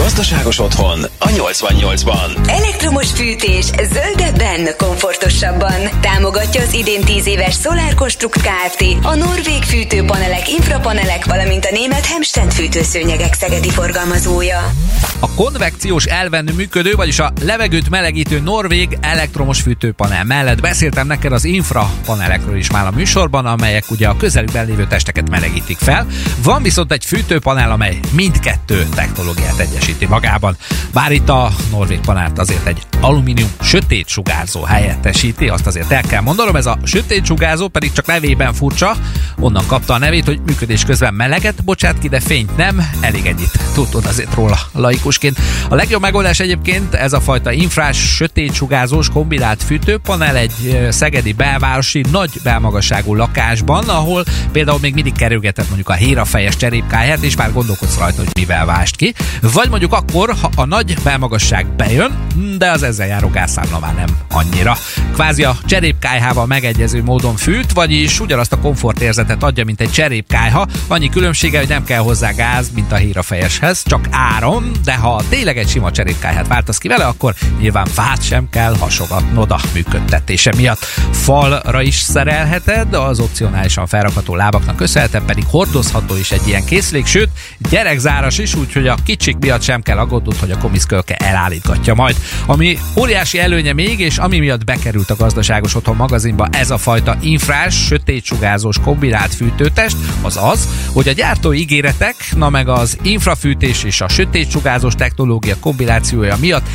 Gazdaságos 0.00 0.58
otthon 0.58 1.04
a 1.18 1.28
88-ban. 1.28 2.48
Elektromos 2.48 3.12
fűtés 3.12 3.64
zöldebben, 3.64 4.68
komfortosabban. 4.76 6.00
Támogatja 6.00 6.62
az 6.62 6.72
idén 6.72 7.00
10 7.00 7.26
éves 7.26 7.54
Solar 7.54 7.94
Construct 7.94 8.40
Kft. 8.40 8.84
A 9.02 9.14
norvég 9.14 9.62
fűtőpanelek, 9.62 10.48
infrapanelek, 10.48 11.24
valamint 11.24 11.64
a 11.64 11.68
német 11.72 12.06
Hemstend 12.06 12.52
fűtőszőnyegek 12.52 13.34
szegedi 13.34 13.70
forgalmazója. 13.70 14.72
A 15.20 15.34
konvekciós 15.34 16.04
elven 16.04 16.48
működő, 16.56 16.94
vagyis 16.94 17.18
a 17.18 17.32
levegőt 17.42 17.90
melegítő 17.90 18.40
norvég 18.40 18.98
elektromos 19.00 19.60
fűtőpanel 19.60 20.24
mellett 20.24 20.60
beszéltem 20.60 21.06
neked 21.06 21.32
az 21.32 21.44
infrapanelekről 21.44 22.56
is 22.56 22.70
már 22.70 22.86
a 22.86 22.90
műsorban, 22.90 23.46
amelyek 23.46 23.84
ugye 23.90 24.08
a 24.08 24.16
közelükben 24.16 24.66
lévő 24.66 24.86
testeket 24.86 25.30
melegítik 25.30 25.78
fel. 25.78 26.06
Van 26.42 26.62
viszont 26.62 26.92
egy 26.92 27.04
fűtőpanel, 27.04 27.70
amely 27.70 27.98
mindkettő 28.12 28.86
technológiát 28.94 29.58
egyesíti 29.90 30.06
magában. 30.06 30.56
Bár 30.92 31.12
itt 31.12 31.28
a 31.28 31.50
norvég 31.70 32.00
panelt 32.00 32.38
azért 32.38 32.66
egy 32.66 32.82
alumínium 33.00 33.48
sötét 33.60 34.08
sugárzó 34.08 34.62
helyettesíti, 34.62 35.48
azt 35.48 35.66
azért 35.66 35.90
el 35.90 36.02
kell 36.02 36.20
mondanom, 36.20 36.56
ez 36.56 36.66
a 36.66 36.78
sötét 36.84 37.26
sugárzó 37.26 37.68
pedig 37.68 37.92
csak 37.92 38.06
nevében 38.06 38.54
furcsa, 38.54 38.96
onnan 39.38 39.66
kapta 39.66 39.94
a 39.94 39.98
nevét, 39.98 40.24
hogy 40.24 40.40
működés 40.46 40.84
közben 40.84 41.14
meleget 41.14 41.64
bocsát 41.64 41.98
ki, 41.98 42.08
de 42.08 42.20
fényt 42.20 42.56
nem, 42.56 42.90
elég 43.00 43.26
ennyit 43.26 43.50
tudod 43.74 44.06
azért 44.06 44.34
róla 44.34 44.58
laikusként. 44.72 45.38
A 45.68 45.74
legjobb 45.74 46.00
megoldás 46.00 46.40
egyébként 46.40 46.94
ez 46.94 47.12
a 47.12 47.20
fajta 47.20 47.52
infrás, 47.52 47.96
sötét 48.14 48.54
sugárzós 48.54 49.08
kombinált 49.08 49.62
fűtőpanel 49.62 50.36
egy 50.36 50.86
szegedi 50.90 51.32
belvárosi 51.32 52.04
nagy 52.10 52.30
belmagasságú 52.42 53.14
lakásban, 53.14 53.88
ahol 53.88 54.24
például 54.52 54.78
még 54.80 54.94
mindig 54.94 55.12
kerülgetett 55.16 55.66
mondjuk 55.66 55.88
a 55.88 55.92
hírafejes 55.92 56.56
cserépkáját, 56.56 57.22
és 57.22 57.36
már 57.36 57.52
gondolkodsz 57.52 57.98
rajta, 57.98 58.22
hogy 58.22 58.30
mivel 58.34 58.64
vást 58.64 58.96
ki. 58.96 59.14
Vagy 59.40 59.68
mondjuk 59.80 60.02
akkor, 60.02 60.34
ha 60.40 60.50
a 60.56 60.64
nagy 60.64 60.96
belmagasság 61.04 61.66
bejön, 61.76 62.26
de 62.58 62.70
az 62.70 62.82
ezzel 62.82 63.06
járó 63.06 63.28
gázszámla 63.28 63.78
már 63.78 63.94
nem 63.94 64.16
annyira. 64.28 64.76
Kvázi 65.12 65.44
a 65.44 65.56
cserépkájhával 65.64 66.46
megegyező 66.46 67.02
módon 67.02 67.36
fűt, 67.36 67.72
vagyis 67.72 68.20
ugyanazt 68.20 68.52
a 68.52 68.58
komfortérzetet 68.58 69.42
adja, 69.42 69.64
mint 69.64 69.80
egy 69.80 69.90
cserépkájha, 69.90 70.66
annyi 70.86 71.08
különbsége, 71.08 71.58
hogy 71.58 71.68
nem 71.68 71.84
kell 71.84 72.00
hozzá 72.00 72.30
gáz, 72.30 72.70
mint 72.74 72.92
a 72.92 72.96
hírafejeshez, 72.96 73.82
csak 73.86 74.08
áram, 74.10 74.70
de 74.84 74.94
ha 74.94 75.22
tényleg 75.28 75.58
egy 75.58 75.68
sima 75.68 75.90
cserépkájhát 75.90 76.46
váltasz 76.46 76.78
ki 76.78 76.88
vele, 76.88 77.04
akkor 77.04 77.34
nyilván 77.58 77.86
fát 77.86 78.24
sem 78.24 78.48
kell 78.50 78.76
hasogatnod 78.76 79.50
a 79.50 79.60
működtetése 79.74 80.52
miatt. 80.56 80.84
Falra 81.12 81.82
is 81.82 81.94
szerelheted, 81.94 82.94
az 82.94 83.20
opcionálisan 83.20 83.86
felrakható 83.86 84.34
lábaknak 84.34 84.76
köszönhetően 84.76 85.24
pedig 85.24 85.44
hordozható 85.46 86.16
is 86.16 86.30
egy 86.30 86.48
ilyen 86.48 86.64
készülék, 86.64 87.06
sőt, 87.06 87.28
gyerekzáras 87.70 88.38
is, 88.38 88.54
úgyhogy 88.54 88.86
a 88.88 88.96
kicsik 89.04 89.36
miatt 89.36 89.62
sem 89.62 89.82
kell 89.82 89.98
aggódnod, 89.98 90.36
hogy 90.36 90.50
a 90.50 90.58
komiszkölke 90.58 91.14
elállítgatja 91.14 91.94
majd. 91.94 92.16
Ami 92.46 92.78
óriási 92.96 93.38
előnye 93.38 93.72
még, 93.72 94.00
és 94.00 94.18
ami 94.18 94.38
miatt 94.38 94.64
bekerült 94.64 95.10
a 95.10 95.16
gazdaságos 95.16 95.74
otthon 95.74 95.96
magazinba 95.96 96.48
ez 96.52 96.70
a 96.70 96.78
fajta 96.78 97.16
infrás, 97.20 97.74
sötétsugárzós 97.74 98.78
kombinált 98.84 99.34
fűtőtest, 99.34 99.96
az 100.22 100.38
az, 100.42 100.68
hogy 100.92 101.08
a 101.08 101.12
gyártó 101.12 101.52
ígéretek, 101.52 102.14
na 102.36 102.50
meg 102.50 102.68
az 102.68 102.98
infrafűtés 103.02 103.84
és 103.84 104.00
a 104.00 104.08
sötétsugárzós 104.08 104.94
technológia 104.94 105.56
kombinációja 105.60 106.36
miatt 106.40 106.66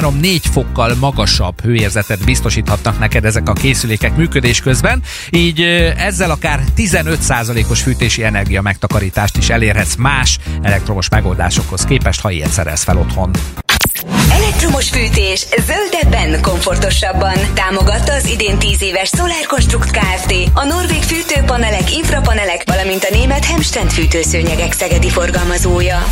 3-4 0.00 0.38
fokkal 0.52 0.94
magasabb 1.00 1.60
hőérzetet 1.60 2.24
biztosíthatnak 2.24 2.98
neked 2.98 3.24
ezek 3.24 3.48
a 3.48 3.52
készülékek 3.52 4.16
működés 4.16 4.60
közben, 4.60 5.02
így 5.30 5.60
ezzel 5.96 6.30
akár 6.30 6.60
15%-os 6.76 7.82
fűtési 7.82 8.24
energia 8.24 8.62
megtakarítást 8.62 9.36
is 9.36 9.50
elérhetsz 9.50 9.94
más 9.94 10.38
elektromos 10.62 11.08
megoldásokhoz 11.08 11.84
képest, 11.84 12.20
ha 12.20 12.30
ilyet 12.30 12.50
szerez 12.50 12.82
fel 12.82 12.98
otthon. 12.98 13.30
Elektromos 14.70 15.02
fűtés 15.02 15.46
zöldebben, 15.66 16.42
komfortosabban. 16.42 17.34
Támogatta 17.54 18.12
az 18.12 18.26
idén 18.26 18.58
10 18.58 18.82
éves 18.82 19.08
Solar 19.08 19.46
Construct 19.46 19.90
Kft. 19.90 20.34
A 20.54 20.64
norvég 20.64 21.02
fűtőpanelek, 21.02 21.96
infrapanelek, 21.96 22.62
valamint 22.66 23.04
a 23.04 23.14
német 23.14 23.44
Hemstend 23.44 23.90
fűtőszőnyegek 23.90 24.72
szegedi 24.72 25.08
forgalmazója. 25.08 26.04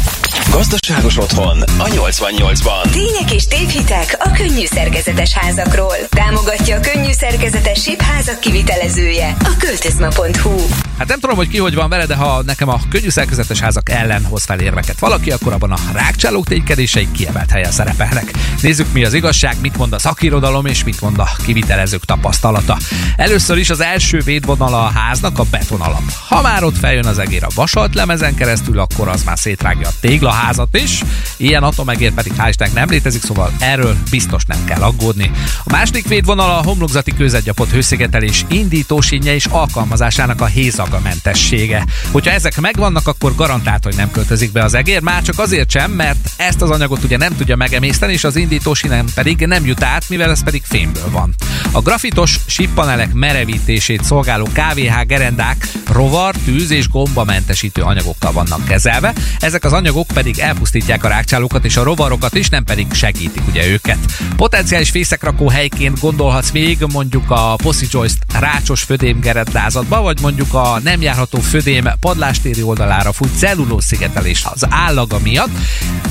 Gazdaságos 0.50 1.16
otthon 1.16 1.62
a 1.62 1.84
88-ban. 1.84 2.90
Tények 2.90 3.32
és 3.32 3.46
tévhitek 3.46 4.16
a 4.18 4.30
könnyű 4.30 4.66
szerkezetes 4.66 5.32
házakról. 5.32 5.96
Támogatja 6.08 6.76
a 6.76 6.80
könnyű 6.80 7.12
szerkezetes 7.12 7.82
sípházak 7.82 8.40
kivitelezője. 8.40 9.36
A 9.40 9.56
költözma.hu 9.58 10.56
Hát 10.98 11.08
nem 11.08 11.20
tudom, 11.20 11.36
hogy 11.36 11.48
ki 11.48 11.58
hogy 11.58 11.74
van 11.74 11.88
vele, 11.88 12.06
de 12.06 12.14
ha 12.14 12.42
nekem 12.42 12.68
a 12.68 12.80
könnyű 12.90 13.08
szerkezetes 13.08 13.60
házak 13.60 13.90
ellen 13.90 14.24
hoz 14.24 14.44
fel 14.44 14.60
érveket 14.60 14.98
valaki, 14.98 15.30
akkor 15.30 15.52
abban 15.52 15.72
a 15.72 15.78
rákcsálók 15.92 16.46
ténykedései 16.46 17.08
kiemelt 17.12 17.50
helyen 17.50 17.70
szerepelnek. 17.70 18.30
Nézzük, 18.62 18.92
mi 18.92 19.04
az 19.04 19.12
igazság, 19.12 19.56
mit 19.61 19.76
mond 19.76 19.92
a 19.92 19.98
szakirodalom, 19.98 20.66
és 20.66 20.84
mit 20.84 21.00
mond 21.00 21.18
a 21.18 21.28
kivitelezők 21.44 22.04
tapasztalata. 22.04 22.78
Először 23.16 23.58
is 23.58 23.70
az 23.70 23.80
első 23.80 24.20
védvonala 24.24 24.84
a 24.84 24.90
háznak 24.90 25.38
a 25.38 25.44
betonalap. 25.50 26.02
Ha 26.28 26.42
már 26.42 26.64
ott 26.64 26.78
feljön 26.78 27.06
az 27.06 27.18
egér 27.18 27.44
a 27.44 27.48
vasalt 27.54 27.94
lemezen 27.94 28.34
keresztül, 28.34 28.78
akkor 28.78 29.08
az 29.08 29.22
már 29.22 29.38
szétrágja 29.38 29.88
a 29.88 29.92
téglaházat 30.00 30.76
is. 30.76 31.02
Ilyen 31.37 31.62
atomegér 31.62 32.12
pedig 32.12 32.32
hál' 32.38 32.72
nem 32.72 32.88
létezik, 32.88 33.22
szóval 33.22 33.52
erről 33.58 33.96
biztos 34.11 34.44
nem 34.44 34.64
kell 34.64 34.82
aggódni. 34.82 35.30
A 35.64 35.70
második 35.70 36.08
védvonal 36.08 36.50
a 36.50 36.62
homlokzati 36.62 37.12
kőzetgyapott 37.12 37.70
hőszigetelés 37.70 38.44
indítósínje 38.48 39.34
és 39.34 39.44
alkalmazásának 39.44 40.40
a 40.40 40.46
hézagamentessége. 40.88 41.87
Hogyha 42.11 42.31
ezek 42.31 42.61
megvannak, 42.61 43.09
akkor 43.09 43.35
garantált, 43.35 43.85
hogy 43.85 43.96
nem 43.96 44.11
költözik 44.11 44.53
be 44.53 44.64
az 44.64 44.74
egér, 44.74 45.03
már 45.03 45.22
csak 45.22 45.38
azért 45.38 45.70
sem, 45.70 45.90
mert 45.90 46.31
ezt 46.37 46.62
az 46.62 46.70
anyagot 46.70 47.05
ugye 47.05 47.16
nem 47.16 47.37
tudja 47.37 47.57
megemészteni, 47.57 48.12
és 48.12 48.24
az 48.24 48.37
indítósínen 48.37 49.07
pedig 49.14 49.46
nem 49.46 49.66
jut 49.66 49.83
át, 49.83 50.09
mivel 50.09 50.31
ez 50.31 50.42
pedig 50.42 50.62
fémből 50.64 51.11
van. 51.11 51.35
A 51.72 51.81
grafitos 51.81 52.38
sippanelek 52.46 53.12
merevítését 53.12 54.05
szolgáló 54.05 54.44
KVH 54.44 55.07
gerendák 55.07 55.68
rovar, 55.92 56.35
tűz 56.44 56.70
és 56.70 56.88
gombamentesítő 56.88 57.83
anyagokkal 57.83 58.33
vannak 58.33 58.64
kezelve. 58.64 59.12
Ezek 59.40 59.64
az 59.64 59.72
anyagok 59.72 60.07
pedig 60.07 60.38
elpusztítják 60.38 61.05
a 61.05 61.09
rákcsálókat 61.09 61.64
és 61.64 61.77
a 61.77 61.83
rovarokat 61.83 62.35
is, 62.35 62.48
nem 62.48 62.64
pedig 62.64 62.87
segítik 62.92 63.42
ugye 63.48 63.66
őket. 63.66 63.98
Potenciális 64.37 64.90
fészekrakó 64.90 65.48
helyként 65.48 66.01
gondolhatsz 66.01 66.51
még 66.51 66.79
mondjuk 66.92 67.31
a 67.31 67.57
Possy 67.57 67.87
Joyce 67.90 68.16
rácsos 68.38 68.83
födém 68.83 69.20
gerendázatba, 69.20 70.01
vagy 70.01 70.20
mondjuk 70.20 70.55
a 70.55 70.77
nem 70.82 71.02
járható 71.02 71.38
födém 71.38 71.88
padlástéri 72.00 72.62
oldalára 72.62 73.12
fut 73.12 73.38
cellulóz 73.38 73.84
szigetelés 73.84 74.44
az 74.52 74.66
állaga 74.70 75.18
miatt. 75.18 75.50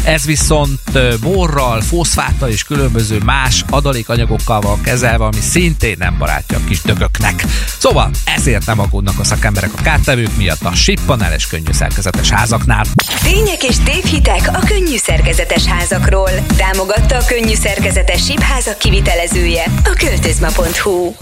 Ez 0.04 0.26
viszont 0.26 0.80
borral, 1.22 1.82
foszfáttal 1.82 2.50
és 2.50 2.64
különböző 2.64 3.20
más 3.26 3.64
adalékanyagokkal 3.70 4.62
van 4.62 4.82
kezelve, 4.82 5.26
ami 5.26 5.40
szintén 5.40 5.96
nem 6.00 6.18
barátja 6.18 6.58
a 6.58 6.62
kis 6.68 6.82
dögöknek. 6.82 7.46
Szóval 7.78 8.10
ezért 8.36 8.66
nem 8.66 8.80
aggódnak 8.80 9.20
a 9.20 9.24
szakemberek 9.24 9.72
a 9.78 9.82
kártevők 9.82 10.38
miatt 10.38 10.64
a 10.64 10.76
sippaneles 10.76 11.48
könnyű 11.48 11.72
szerkezetes 11.72 12.30
házaknál. 12.30 12.86
Tények 13.24 13.64
és 13.64 13.76
tévhitek 13.84 14.50
a 14.54 14.60
könnyű 14.66 14.98
szerkezetes 14.98 15.66
házakról. 15.66 16.32
Támogatta 16.58 17.18
a 17.18 17.26
könnyű 17.28 17.56
szerkezetes 17.56 18.24
sípházak 18.26 18.78
kivitelezője 18.78 19.64
a 19.84 19.94
költözma.hu. 19.98 21.14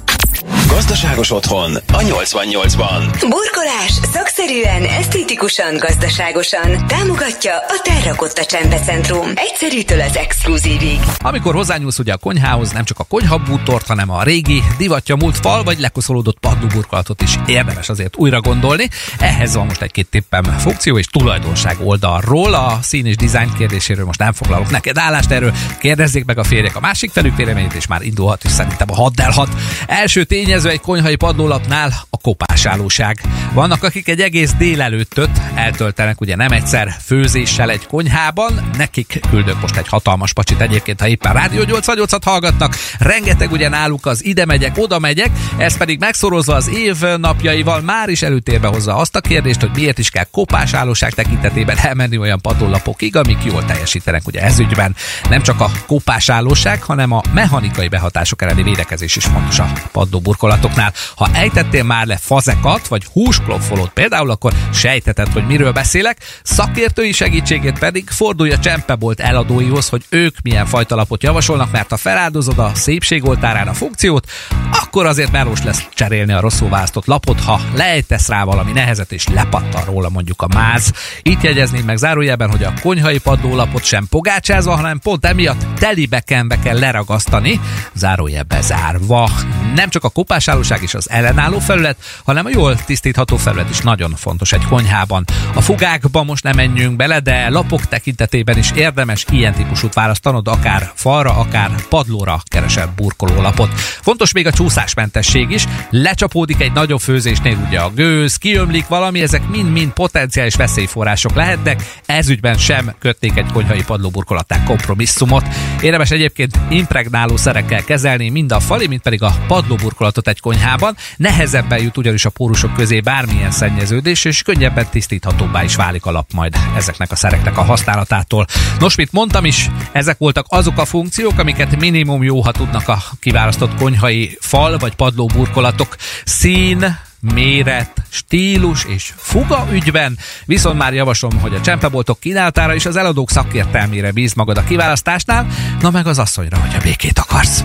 Gazdaságos 0.68 1.32
otthon 1.32 1.76
a 1.76 1.98
88-ban. 1.98 3.16
Burkolás 3.20 3.92
szakszerűen, 4.14 4.84
esztétikusan, 4.84 5.78
gazdaságosan. 5.78 6.88
Támogatja 6.88 7.56
a 7.56 7.82
Terrakotta 7.84 8.46
Csempecentrum. 8.46 9.32
Egyszerűtől 9.36 10.02
az 10.02 10.16
exkluzívig. 10.16 11.00
Amikor 11.18 11.54
hozzányúlsz 11.54 12.00
ugye 12.00 12.14
a 12.14 12.18
konyhához, 12.18 12.72
nem 12.72 12.84
csak 12.84 13.00
a 13.00 13.04
konyhabútort, 13.04 13.88
hanem 13.88 14.12
a 14.12 14.24
régi, 14.24 14.64
divatja 14.78 15.16
múlt 15.16 15.38
fal 15.38 15.64
vagy 15.64 15.80
lekoszolódott 15.80 16.40
padlóburkolatot 16.40 17.22
is 17.22 17.36
érdemes 17.46 17.90
azért 17.90 18.18
újra 18.18 18.42
gondolni. 18.42 18.90
Ehhez 19.20 19.56
van 19.56 19.66
most 19.66 19.82
egy-két 19.82 20.08
tippem 20.08 20.44
funkció 20.44 20.98
és 20.98 21.06
tulajdonság 21.06 21.78
oldalról. 21.84 22.54
A 22.54 22.80
szín 22.82 23.06
és 23.06 23.16
dizájn 23.16 23.54
kérdéséről 23.58 24.06
most 24.06 24.20
nem 24.20 24.34
foglalok 24.34 24.70
neked 24.70 24.98
állást 24.98 25.32
erről. 25.32 25.54
Kérdezzék 25.80 26.26
meg 26.26 26.38
a 26.38 26.44
férjek 26.44 26.76
a 26.76 26.80
másik 26.80 27.12
felük 27.12 27.36
véleményét, 27.36 27.74
és 27.74 27.88
már 27.88 28.02
indulhat 28.02 28.44
is 28.44 28.52
szerintem 28.52 28.92
a 28.92 28.96
hadd 28.96 29.22
elhat. 29.22 29.50
Első 29.88 30.24
tényező 30.36 30.70
egy 30.70 30.82
konyhai 30.82 31.16
padlólapnál 31.16 31.94
a 32.10 32.18
kopásálóság. 32.18 33.22
Vannak, 33.54 33.84
akik 33.84 34.08
egy 34.08 34.20
egész 34.20 34.54
délelőttöt 34.54 35.30
eltöltenek 35.54 36.22
ugye 36.22 36.36
nem 36.36 36.52
egyszer 36.52 36.96
főzéssel 37.06 37.70
egy 37.70 37.88
konyhában, 37.88 38.70
nekik 38.78 39.20
küldök 39.30 39.62
most 39.62 39.76
egy 39.76 39.88
hatalmas 39.88 40.34
pacsit 40.34 40.62
egyébként, 40.62 41.00
ha 41.00 41.08
éppen 41.08 41.34
Rádió 41.34 41.64
88-at 41.68 42.22
hallgatnak, 42.26 42.76
rengeteg 43.00 43.52
ugye 43.52 43.70
náluk 43.70 44.06
az 44.06 44.26
ide 44.26 44.46
megyek, 44.46 44.78
oda 44.78 45.00
megyek, 45.00 45.30
ez 45.58 45.78
pedig 45.78 46.00
megszorozva 46.00 46.56
az 46.56 46.70
év 46.70 47.02
napjaival 47.18 47.82
már 47.82 48.10
is 48.10 48.22
előtérbe 48.22 48.68
hozza 48.68 48.96
azt 48.96 49.16
a 49.16 49.22
kérdést, 49.22 49.60
hogy 49.60 49.72
miért 49.76 50.00
is 50.00 50.10
kell 50.10 50.26
kopásálóság 50.32 51.14
tekintetében 51.14 51.78
elmenni 51.78 52.18
olyan 52.18 52.42
padlólapokig, 52.42 53.16
amik 53.16 53.44
jól 53.44 53.66
teljesítenek 53.66 54.28
ugye 54.28 54.42
ez 54.42 54.60
ügyben. 54.60 54.96
Nem 55.30 55.42
csak 55.42 55.62
a 55.62 55.72
kopásálóság, 55.86 56.84
hanem 56.84 57.12
a 57.12 57.22
mechanikai 57.34 57.88
behatások 57.88 58.42
elleni 58.42 58.64
védekezés 58.64 59.16
is 59.16 59.26
fontos 59.26 59.60
a 59.60 59.72
padló 59.92 60.24
burkolatoknál. 60.26 60.94
Ha 61.16 61.30
ejtettél 61.34 61.84
már 61.84 62.06
le 62.06 62.18
fazekat, 62.18 62.88
vagy 62.88 63.06
húskloffolót 63.14 63.90
például, 63.90 64.30
akkor 64.30 64.54
sejteted, 64.74 65.28
hogy 65.28 65.46
miről 65.46 65.72
beszélek. 65.72 66.18
Szakértői 66.44 67.12
segítségét 67.12 67.80
pedig 67.80 68.10
fordulj 68.10 68.52
a 68.52 68.60
Csempebolt 68.60 69.20
eladóihoz, 69.20 69.90
hogy 69.90 70.06
ők 70.10 70.36
milyen 70.44 70.66
fajtalapot 70.66 71.24
javasolnak, 71.24 71.72
mert 71.72 71.90
ha 71.90 71.98
feláldozod 71.98 72.60
a 72.60 72.72
szépségoltárán 72.74 73.68
a 73.68 73.74
funkciót, 73.74 74.30
akkor 74.72 75.06
azért 75.06 75.32
melós 75.32 75.64
lesz 75.64 75.86
cserélni 75.94 76.34
a 76.34 76.40
rosszul 76.40 76.70
választott 76.70 77.06
lapot, 77.06 77.42
ha 77.42 77.62
lejtesz 77.76 78.28
rá 78.28 78.44
valami 78.44 78.72
nehezet 78.72 79.12
és 79.12 79.28
lepattan 79.28 79.86
róla 79.86 80.10
mondjuk 80.10 80.42
a 80.42 80.48
máz. 80.54 80.92
Itt 81.22 81.42
jegyezném 81.42 81.86
meg 81.86 81.98
zárójelben, 81.98 82.50
hogy 82.50 82.64
a 82.64 82.74
konyhai 82.82 83.18
padlólapot 83.18 83.84
sem 83.84 84.08
pogácsázva, 84.10 84.76
hanem 84.76 85.00
pont 85.00 85.26
emiatt 85.26 85.66
telibekenbe 85.80 86.60
kell 86.60 86.80
leragasztani, 86.80 87.60
zárójelbe 87.94 88.62
zárva. 88.62 89.30
Nem 89.76 89.90
csak 89.90 90.04
a 90.04 90.10
kopásállóság 90.16 90.82
és 90.82 90.94
az 90.94 91.10
ellenálló 91.10 91.60
felület, 91.60 91.98
hanem 92.26 92.46
a 92.46 92.50
jól 92.50 92.76
tisztítható 92.76 93.38
felület 93.38 93.70
is 93.70 93.80
nagyon 93.80 94.16
fontos 94.16 94.52
egy 94.52 94.66
konyhában. 94.66 95.24
A 95.54 95.62
fugákba 95.62 96.24
most 96.24 96.44
nem 96.44 96.56
menjünk 96.56 96.96
bele, 96.96 97.20
de 97.20 97.50
lapok 97.50 97.86
tekintetében 97.86 98.58
is 98.58 98.72
érdemes 98.76 99.26
ilyen 99.32 99.54
típusút 99.54 99.94
választanod, 99.94 100.48
akár 100.48 100.92
falra, 100.94 101.38
akár 101.38 101.70
padlóra 101.90 102.42
keresel 102.44 102.94
burkolólapot. 102.96 103.80
Fontos 103.80 104.32
még 104.32 104.48
a 104.48 104.52
csúszásmentesség 104.52 105.50
is, 105.50 105.66
lecsapódik 105.90 106.62
egy 106.62 106.72
nagyobb 106.72 107.00
főzésnél 107.00 107.58
ugye 107.68 107.80
a 107.80 107.90
gőz, 107.90 108.36
kiömlik 108.36 108.88
valami, 108.88 109.22
ezek 109.22 109.48
mind-mind 109.48 109.92
potenciális 109.92 110.56
veszélyforrások 110.56 111.36
lehetnek, 111.36 111.84
ezügyben 112.06 112.58
sem 112.58 112.94
kötnék 113.00 113.38
egy 113.38 113.52
konyhai 113.54 113.84
padlóburkolatták 113.84 114.64
kompromisszumot. 114.64 115.46
Érdemes 115.86 116.12
egyébként 116.12 116.60
impregnáló 116.70 117.38
szerekkel 117.38 117.84
kezelni 117.84 118.30
mind 118.30 118.52
a 118.52 118.60
fali, 118.60 118.88
mind 118.88 119.02
pedig 119.02 119.24
a 119.24 119.36
padlóburkolatot 119.48 120.28
egy 120.28 120.40
konyhában. 120.40 120.96
Nehezebben 121.18 121.82
jut 121.82 121.98
ugyanis 121.98 122.26
a 122.26 122.30
pórusok 122.30 122.74
közé 122.74 123.00
bármilyen 123.00 123.52
szennyeződés, 123.52 124.26
és 124.26 124.42
könnyebben 124.42 124.88
tisztíthatóbbá 124.90 125.64
is 125.64 125.76
válik 125.76 126.06
a 126.06 126.12
lap 126.12 126.32
majd 126.34 126.56
ezeknek 126.76 127.12
a 127.12 127.16
szereknek 127.16 127.58
a 127.58 127.62
használatától. 127.62 128.46
Nos, 128.80 128.96
mit 128.96 129.12
mondtam 129.12 129.46
is, 129.46 129.70
ezek 129.92 130.18
voltak 130.18 130.46
azok 130.50 130.78
a 130.78 130.86
funkciók, 130.86 131.40
amiket 131.40 131.80
minimum 131.80 132.24
jó, 132.24 132.42
ha 132.42 132.52
tudnak 132.52 132.88
a 132.88 132.98
kiválasztott 133.20 133.76
konyhai 133.76 134.38
fal 134.40 134.78
vagy 134.78 134.96
padlóburkolatok. 134.96 135.96
Szín, 136.24 136.98
méret, 137.34 137.92
stílus 138.10 138.86
és 138.86 139.14
fuga 139.18 139.68
ügyben, 139.72 140.18
viszont 140.46 140.78
már 140.78 140.94
javaslom, 140.94 141.40
hogy 141.40 141.54
a 141.54 141.62
csempeboltok 141.62 142.20
kínálatára 142.20 142.76
és 142.76 142.86
az 142.86 142.96
eladók 142.96 143.30
szakértelmére 143.30 144.12
bíz 144.12 144.34
magad 144.34 144.58
a 144.58 144.64
kiválasztásnál, 144.64 145.48
na 145.82 145.90
meg 145.90 146.08
az 146.08 146.20
asszonyra, 146.20 146.58
hogy 146.58 146.76
a 146.76 146.84
békét 146.84 147.20
akarsz. 147.20 147.64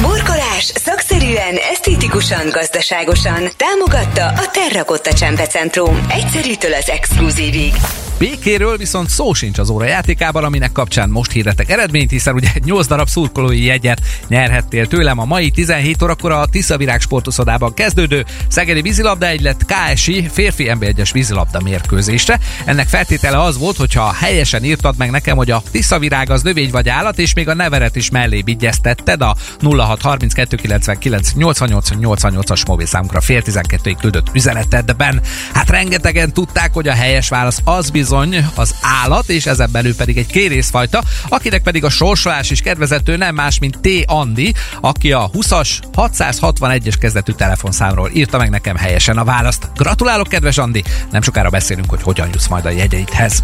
Burkolás 0.00 0.64
szakszerűen, 0.64 1.56
esztétikusan, 1.72 2.48
gazdaságosan 2.50 3.48
támogatta 3.56 4.26
a 4.26 4.50
Terrakotta 4.52 5.12
Csempecentrum. 5.12 6.06
Egyszerűtől 6.08 6.74
az 6.74 6.88
exkluzívig. 6.88 7.72
Békéről 8.18 8.76
viszont 8.76 9.08
szó 9.08 9.32
sincs 9.32 9.58
az 9.58 9.70
óra 9.70 9.84
játékában, 9.84 10.44
aminek 10.44 10.72
kapcsán 10.72 11.08
most 11.08 11.32
hirdetek 11.32 11.70
eredményt, 11.70 12.10
hiszen 12.10 12.34
ugye 12.34 12.48
8 12.64 12.86
darab 12.86 13.08
szurkolói 13.08 13.64
jegyet 13.64 14.00
nyerhettél 14.28 14.86
tőlem 14.86 15.18
a 15.18 15.24
mai 15.24 15.50
17 15.50 16.02
órakor 16.02 16.32
a 16.32 16.46
Tiszavirág 16.46 17.00
sportoszodában 17.00 17.74
kezdődő 17.74 18.24
Szegedi 18.48 18.82
vízilabda 18.82 19.26
egylet 19.26 19.66
KSI 19.66 20.28
férfi 20.32 20.66
NB1-es 20.68 21.10
vízilabda 21.12 21.60
mérkőzésre. 21.60 22.38
Ennek 22.64 22.88
feltétele 22.88 23.42
az 23.42 23.58
volt, 23.58 23.76
hogyha 23.76 24.12
helyesen 24.12 24.64
írtad 24.64 24.94
meg 24.96 25.10
nekem, 25.10 25.36
hogy 25.36 25.50
a 25.50 25.62
Tiszavirág 25.70 26.30
az 26.30 26.42
növény 26.42 26.70
vagy 26.70 26.88
állat, 26.88 27.18
és 27.18 27.34
még 27.34 27.48
a 27.48 27.54
neveret 27.54 27.96
is 27.96 28.10
mellé 28.10 28.40
vigyeztetted 28.40 29.22
a 29.22 29.36
0632998888 29.60 32.50
as 32.50 32.66
mobil 32.66 32.86
számukra 32.86 33.20
fél 33.20 33.42
12-ig 33.44 33.96
küldött 34.00 34.26
üzenetedben. 34.32 35.20
Hát 35.52 35.70
rengetegen 35.70 36.32
tudták, 36.32 36.72
hogy 36.72 36.88
a 36.88 36.94
helyes 36.94 37.28
válasz 37.28 37.60
az 37.64 37.90
bizony 37.90 38.06
bizony 38.08 38.46
az 38.54 38.74
állat, 38.82 39.28
és 39.28 39.46
ezen 39.46 39.68
belül 39.72 39.94
pedig 39.94 40.18
egy 40.18 40.26
kérészfajta, 40.26 41.02
akinek 41.28 41.62
pedig 41.62 41.84
a 41.84 41.90
sorsolás 41.90 42.50
is 42.50 42.60
kedvezető 42.60 43.16
nem 43.16 43.34
más, 43.34 43.58
mint 43.58 43.78
T. 43.80 43.88
Andi, 44.06 44.54
aki 44.80 45.12
a 45.12 45.30
20-as 45.32 45.68
661-es 45.96 46.94
kezdetű 47.00 47.32
telefonszámról 47.32 48.10
írta 48.14 48.38
meg 48.38 48.50
nekem 48.50 48.76
helyesen 48.76 49.18
a 49.18 49.24
választ. 49.24 49.68
Gratulálok, 49.76 50.28
kedves 50.28 50.58
Andi! 50.58 50.84
Nem 51.10 51.22
sokára 51.22 51.50
beszélünk, 51.50 51.90
hogy 51.90 52.02
hogyan 52.02 52.28
jutsz 52.32 52.48
majd 52.48 52.64
a 52.64 52.70
jegyeidhez. 52.70 53.42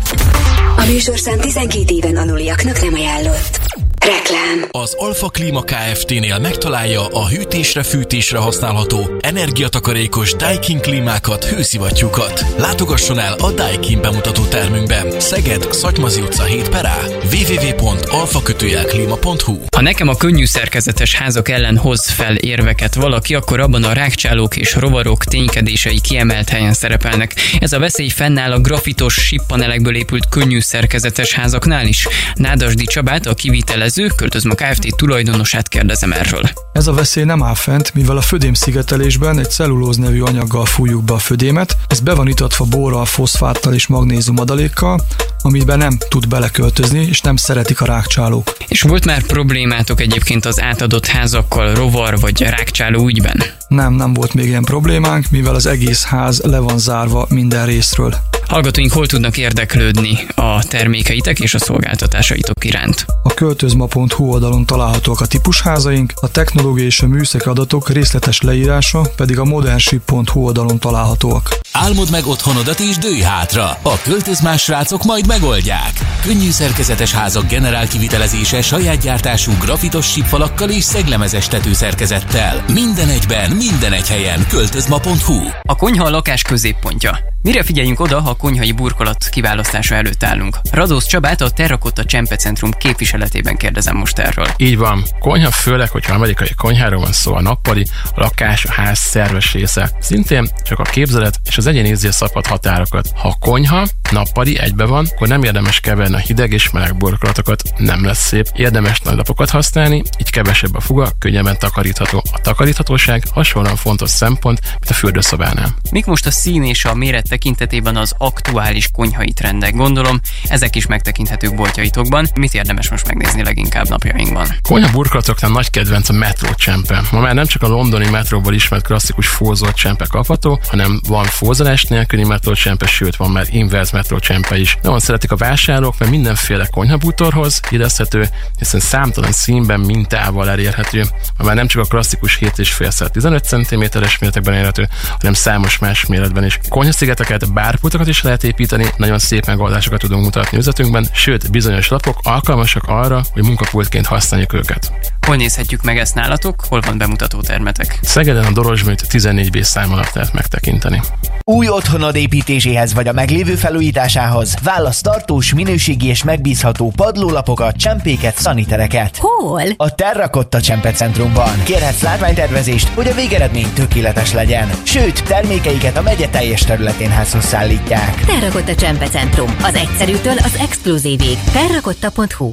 A 0.77 0.85
műsorszám 0.87 1.41
12 1.41 1.95
éven 1.95 2.17
anuliaknak 2.17 2.83
nem 2.83 2.95
ajánlott. 2.95 3.84
Reklám. 4.05 4.65
Az 4.71 4.95
Alfa 4.99 5.29
Klima 5.29 5.63
Kft-nél 5.63 6.39
megtalálja 6.39 7.07
a 7.07 7.29
hűtésre-fűtésre 7.29 8.39
használható, 8.39 9.17
energiatakarékos 9.21 10.35
Daikin 10.35 10.81
klímákat, 10.81 11.45
hőszivattyúkat. 11.45 12.45
Látogasson 12.59 13.19
el 13.19 13.33
a 13.33 13.51
Daikin 13.51 14.01
bemutató 14.01 14.45
termünkben. 14.45 15.21
Szeged, 15.21 15.73
Szatymazi 15.73 16.21
utca 16.21 16.43
7 16.43 16.69
perá. 16.69 16.97
www.alfakötőjelklima.hu 17.33 19.59
Ha 19.77 19.81
nekem 19.81 20.09
a 20.09 20.17
könnyű 20.17 20.45
szerkezetes 20.45 21.15
házak 21.15 21.49
ellen 21.49 21.77
hoz 21.77 22.11
fel 22.11 22.37
érveket 22.37 22.95
valaki, 22.95 23.35
akkor 23.35 23.61
abban 23.61 23.85
a 23.85 23.93
rákcsálók 23.93 24.57
és 24.57 24.75
rovarok 24.75 25.25
ténykedései 25.25 26.01
kiemelt 26.01 26.49
helyen 26.49 26.73
szerepelnek. 26.73 27.35
Ez 27.61 27.73
a 27.73 27.79
veszély 27.79 28.09
fennáll 28.09 28.53
a 28.53 28.61
grafitos 28.61 29.15
sippanelekből 29.15 29.97
épült 29.97 30.29
könnyű 30.29 30.61
szerkezetes 30.61 31.33
házaknál 31.33 31.87
is. 31.87 32.09
Nádasdi 32.35 32.85
Csabát, 32.85 33.27
a 33.27 33.35
kivitelező 33.35 33.94
szervező, 33.95 34.17
Költözma 34.17 34.55
Kft. 34.55 34.97
tulajdonosát 34.97 35.69
kérdezem 35.69 36.13
erről. 36.13 36.51
Ez 36.73 36.87
a 36.87 36.93
veszély 36.93 37.25
nem 37.25 37.43
áll 37.43 37.55
fent, 37.55 37.95
mivel 37.95 38.17
a 38.17 38.21
födém 38.21 38.55
szigetelésben 38.55 39.39
egy 39.39 39.51
cellulóz 39.51 39.97
nevű 39.97 40.21
anyaggal 40.21 40.65
fújjuk 40.65 41.03
be 41.05 41.13
a 41.13 41.19
födémet, 41.19 41.77
ez 41.89 42.01
be 42.01 42.15
van 42.15 42.29
itatva 42.29 42.65
borral, 42.65 43.05
foszfáttal 43.05 43.75
és 43.75 43.87
magnézium 43.87 44.39
adalékkal, 44.39 45.01
amiben 45.43 45.79
nem 45.79 45.99
tud 46.09 46.29
beleköltözni, 46.29 47.07
és 47.07 47.21
nem 47.21 47.37
szeretik 47.37 47.81
a 47.81 47.85
rákcsálók. 47.85 48.57
És 48.69 48.83
volt 48.83 49.05
már 49.05 49.23
problémátok 49.23 50.01
egyébként 50.01 50.45
az 50.45 50.61
átadott 50.61 51.07
házakkal 51.07 51.75
rovar 51.75 52.21
vagy 52.21 52.41
rákcsáló 52.41 53.07
ügyben? 53.07 53.43
Nem, 53.69 53.93
nem 53.93 54.13
volt 54.13 54.35
még 54.35 54.47
ilyen 54.47 54.63
problémánk, 54.63 55.31
mivel 55.31 55.55
az 55.55 55.67
egész 55.67 56.05
ház 56.05 56.41
le 56.41 56.59
van 56.59 56.79
zárva 56.79 57.27
minden 57.29 57.67
részről. 57.67 58.15
Hallgatóink 58.49 58.93
hol 58.93 59.07
tudnak 59.07 59.37
érdeklődni 59.37 60.19
a 60.35 60.65
termékeitek 60.65 61.41
és 61.41 61.55
a 61.55 61.59
szolgáltatásaitok 61.59 62.65
iránt? 62.65 63.05
A 63.23 63.35
költözma.hu 63.35 64.25
oldalon 64.25 64.67
találhatók 64.67 65.21
a 65.21 65.27
típusházaink, 65.27 66.13
a 66.21 66.31
technológiai 66.31 66.87
és 66.87 67.01
a 67.01 67.07
műszaki 67.07 67.49
adatok 67.49 67.91
részletes 67.91 68.41
leírása 68.41 69.01
pedig 69.17 69.39
a 69.39 69.45
modernship.hu 69.45 70.41
oldalon 70.41 70.79
találhatóak. 70.79 71.64
Álmod 71.79 72.11
meg 72.11 72.27
otthonodat 72.27 72.81
és 72.81 72.99
dőj 72.99 73.21
hátra. 73.21 73.79
A 73.83 74.01
költözmás 74.03 74.63
srácok 74.63 75.03
majd 75.05 75.27
megoldják. 75.27 75.93
Könnyű 76.23 76.51
szerkezetes 76.51 77.13
házak 77.13 77.47
generál 77.47 77.87
kivitelezése 77.87 78.63
saját 78.63 78.99
gyártású 78.99 79.53
grafitos 79.61 80.11
sípfalakkal 80.11 80.71
és 80.71 80.85
szeglemezes 80.85 81.49
tetőszerkezettel. 81.49 82.65
Minden 82.73 83.09
egyben, 83.09 83.51
minden 83.51 83.93
egy 83.93 84.09
helyen. 84.09 84.47
Költözma.hu 84.49 85.49
A 85.63 85.77
konyha 85.77 86.05
a 86.05 86.11
lakás 86.11 86.43
középpontja. 86.43 87.19
Mire 87.45 87.63
figyeljünk 87.63 88.01
oda, 88.01 88.21
ha 88.21 88.31
a 88.31 88.35
konyhai 88.35 88.73
burkolat 88.73 89.29
kiválasztása 89.29 89.95
előtt 89.95 90.25
állunk? 90.25 90.59
Radósz 90.71 91.07
Csabát 91.07 91.41
a 91.41 91.51
Terrakotta 91.51 92.05
Csempe 92.05 92.37
Centrum 92.37 92.71
képviseletében 92.71 93.57
kérdezem 93.57 93.97
most 93.97 94.19
erről. 94.19 94.47
Így 94.57 94.77
van. 94.77 95.05
Konyha 95.19 95.51
főleg, 95.51 95.91
hogyha 95.91 96.15
amerikai 96.15 96.55
konyháról 96.57 97.01
van 97.01 97.13
szó, 97.13 97.35
a 97.35 97.41
nappali, 97.41 97.87
a 98.05 98.21
lakás, 98.21 98.65
a 98.65 98.73
ház 98.73 98.99
szerves 98.99 99.53
része. 99.53 99.91
Szintén 100.01 100.49
csak 100.63 100.79
a 100.79 100.83
képzelet 100.83 101.41
és 101.45 101.57
az 101.57 101.64
egyén 101.67 101.85
érzi 101.85 102.09
szabad 102.11 102.47
határokat. 102.47 103.11
Ha 103.15 103.29
a 103.29 103.37
konyha 103.41 103.87
nappali 104.11 104.59
egybe 104.59 104.85
van, 104.85 105.09
akkor 105.15 105.29
nem 105.29 105.43
érdemes 105.43 105.81
keverni 105.81 106.15
a 106.15 106.19
hideg 106.19 106.53
és 106.53 106.71
meleg 106.71 106.97
burkolatokat, 106.97 107.63
nem 107.77 108.05
lesz 108.05 108.27
szép. 108.27 108.47
Érdemes 108.55 109.01
nagy 109.01 109.17
lapokat 109.17 109.51
használni, 109.51 110.03
így 110.19 110.31
kevesebb 110.31 110.75
a 110.75 110.81
fuga, 110.81 111.11
könnyebben 111.19 111.59
takarítható. 111.59 112.23
A 112.33 112.41
takaríthatóság 112.41 113.23
hasonlóan 113.33 113.77
fontos 113.77 114.11
szempont, 114.11 114.61
mint 114.63 114.89
a 114.89 114.93
fürdőszobánál. 114.93 115.75
Mik 115.91 116.07
most 116.07 116.27
a 116.27 116.31
szín 116.31 116.65
és 116.65 116.85
a 116.85 116.95
méret 116.95 117.29
tekintetében 117.29 117.97
az 117.97 118.15
aktuális 118.19 118.89
konyhai 118.93 119.33
trendek? 119.33 119.75
Gondolom, 119.75 120.21
ezek 120.49 120.77
is 120.77 120.87
megtekinthetők 120.87 121.55
boltjaitokban. 121.55 122.29
Mit 122.35 122.55
érdemes 122.55 122.91
most 122.91 123.07
megnézni 123.07 123.43
leginkább 123.43 123.89
napjainkban? 123.89 124.47
Konyha 124.63 124.91
burkolatoknál 124.91 125.51
nagy 125.51 125.71
kedvenc 125.71 126.09
a 126.09 126.13
metro 126.13 126.55
csempe. 126.55 127.03
Ma 127.13 127.21
már 127.21 127.35
nem 127.35 127.47
csak 127.47 127.63
a 127.63 127.69
londoni 127.69 128.11
metróból 128.11 128.55
ismert 128.55 128.87
klasszikus 128.87 129.29
fózott 129.29 129.75
csempe 129.75 130.07
kapható, 130.07 130.61
hanem 130.69 131.01
van 131.09 131.25
fóz 131.25 131.54
hozzáás 131.57 131.85
nélküli 131.85 132.25
metrócsempe, 132.25 132.87
sőt 132.87 133.17
van 133.17 133.31
már 133.31 133.47
inverz 133.51 133.91
metrócsempe 133.91 134.59
is. 134.59 134.79
Nagyon 134.83 135.01
szeretik 135.01 135.33
a 135.33 135.37
vásárlók, 135.37 135.99
mert 135.99 136.11
mindenféle 136.11 136.67
konyhabútorhoz 136.67 137.61
illeszthető, 137.71 138.29
hiszen 138.59 138.81
számtalan 138.81 139.33
színben 139.33 139.81
mintával 139.81 140.51
elérhető. 140.51 141.05
Már 141.45 141.55
nem 141.55 141.67
csak 141.67 141.83
a 141.83 141.87
klasszikus 141.87 142.39
7,5 142.39 143.09
15 143.09 143.45
cm-es 143.45 144.19
méretekben 144.19 144.55
érhető, 144.55 144.89
hanem 145.19 145.33
számos 145.33 145.79
más 145.79 146.07
méretben 146.07 146.45
is. 146.45 146.59
Konyhaszigeteket, 146.69 147.53
bárpultokat 147.53 148.09
is 148.09 148.23
lehet 148.23 148.45
építeni, 148.45 148.87
nagyon 148.97 149.19
szép 149.19 149.47
megoldásokat 149.47 150.01
tudunk 150.01 150.25
mutatni 150.25 150.59
üzletünkben, 150.59 151.09
sőt, 151.13 151.51
bizonyos 151.51 151.89
lapok 151.89 152.19
alkalmasak 152.23 152.83
arra, 152.87 153.25
hogy 153.33 153.43
munkapultként 153.43 154.07
használjuk 154.07 154.53
őket. 154.53 154.93
Hol 155.27 155.37
nézhetjük 155.37 155.83
meg 155.83 155.99
ezt 155.99 156.15
nálatok? 156.15 156.65
Hol 156.69 156.81
van 156.81 156.99
bemutató 156.99 157.41
termetek? 157.41 157.99
Szegeden 158.03 158.45
a 158.45 158.53
Dorosműt 158.53 159.07
14B 159.11 159.63
szám 159.63 159.93
alatt 159.93 160.13
lehet 160.13 160.33
megtekinteni. 160.33 161.03
Új 161.47 161.69
otthonod 161.69 162.17
építéséhez 162.17 162.95
vagy 162.95 163.09
a 163.09 163.13
meglévő 163.13 163.55
felújításához 163.55 164.57
válasz 164.63 165.01
tartós, 165.01 165.55
minőségi 165.55 166.07
és 166.07 166.25
megbízható 166.25 166.93
padlólapokat, 166.97 167.77
csempéket, 167.77 168.37
szanitereket. 168.37 169.17
Hol? 169.17 169.63
A 169.77 169.95
Terrakotta 169.95 170.61
Csempecentrumban. 170.61 171.63
Kérhetsz 171.65 172.03
látványtervezést, 172.03 172.89
hogy 172.89 173.09
a 173.09 173.15
végeredmény 173.15 173.73
tökéletes 173.75 174.33
legyen. 174.33 174.71
Sőt, 174.83 175.25
termékeiket 175.25 175.97
a 175.97 176.03
megye 176.03 176.29
teljes 176.29 176.61
területén 176.61 177.11
házhoz 177.11 177.45
szállítják. 177.45 178.25
Terrakotta 178.25 178.75
Csempecentrum. 178.75 179.57
Az 179.63 179.75
egyszerűtől 179.75 180.39
az 180.39 180.57
exkluzívig. 180.61 181.39
Terrakotta.hu 181.53 182.53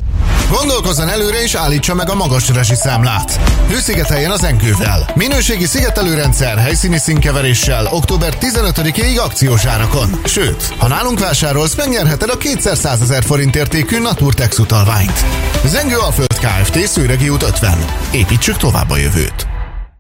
Gondolkozzon 0.51 1.09
előre 1.09 1.41
és 1.41 1.55
állítsa 1.55 1.93
meg 1.93 2.09
a 2.09 2.15
magas 2.15 2.49
rezsiszámlát. 2.49 3.39
Hőszigeteljen 3.69 4.31
az 4.31 4.43
enkővel. 4.43 5.09
Minőségi 5.15 5.65
szigetelőrendszer 5.65 6.57
helyszíni 6.57 6.97
színkeveréssel 6.97 7.87
október 7.91 8.37
15-ig 8.39 9.19
akciós 9.23 9.65
árakon. 9.65 10.19
Sőt, 10.25 10.73
ha 10.77 10.87
nálunk 10.87 11.19
vásárolsz, 11.19 11.75
megnyerheted 11.75 12.29
a 12.29 12.37
200 12.37 13.01
ezer 13.01 13.23
forint 13.23 13.55
értékű 13.55 13.99
Naturtex 13.99 14.59
utalványt. 14.59 15.25
Zengő 15.65 15.97
Alföld 15.97 16.39
Kft. 16.39 16.87
Szőregi 16.87 17.29
út 17.29 17.43
50. 17.43 17.85
Építsük 18.11 18.57
tovább 18.57 18.89
a 18.89 18.97
jövőt. 18.97 19.50